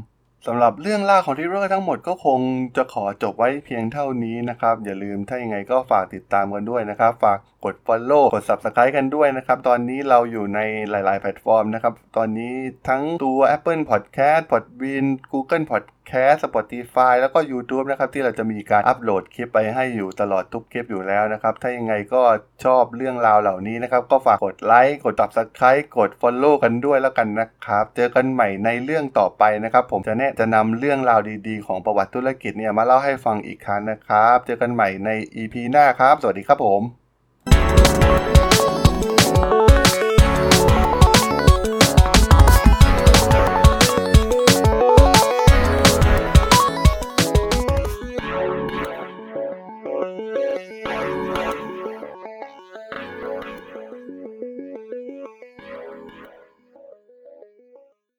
[0.48, 2.40] สำหรับเรื่องเล่าของทวิตเตอร์ทั้งหมดก็คง
[2.78, 10.60] จะขอจบไว้เพียงเท่านี้นะครับ อย่าลืมถ้ายังไงก็ฝากติดตามกันด้วยนะครับ ฝากกด Follow กด Subscribe กันด้วยนะครับ ตอนนี้เราอยู่ใน
[10.90, 12.54] หลาย ๆ แพลตฟอร์มนะครับ ตอนนี้
[12.90, 16.01] ทั้งตัว Apple Podcast Podbean Google Podcast
[16.44, 22.22] Spotify แล้วก็ YouTube นะครับ ที่เราจะมีการอัปโหลดคลิปไปให้อยู่ตลอดทุกคลิปอยู่แล้วนะครับ ถ้ายังไงก็
[22.66, 35.10] ชอบเรื่องราวเหล่านี้นะครับ ก็ฝากกดไลค์กด Subscribe กด Follow กันด้วยแล้วกันนะครับ เจอกันใหม่ในเรื่องต่อไปนะครับ ผมจะแนะจะนำเรื่องราวดีๆ ของประวัติธุรกิจเนี่ยมาเล่าให้ฟังอีกครั้งนะครับ เจอกันใหม่ใน
[35.42, 38.41] EP หน้าครับ สวัสดีครับผม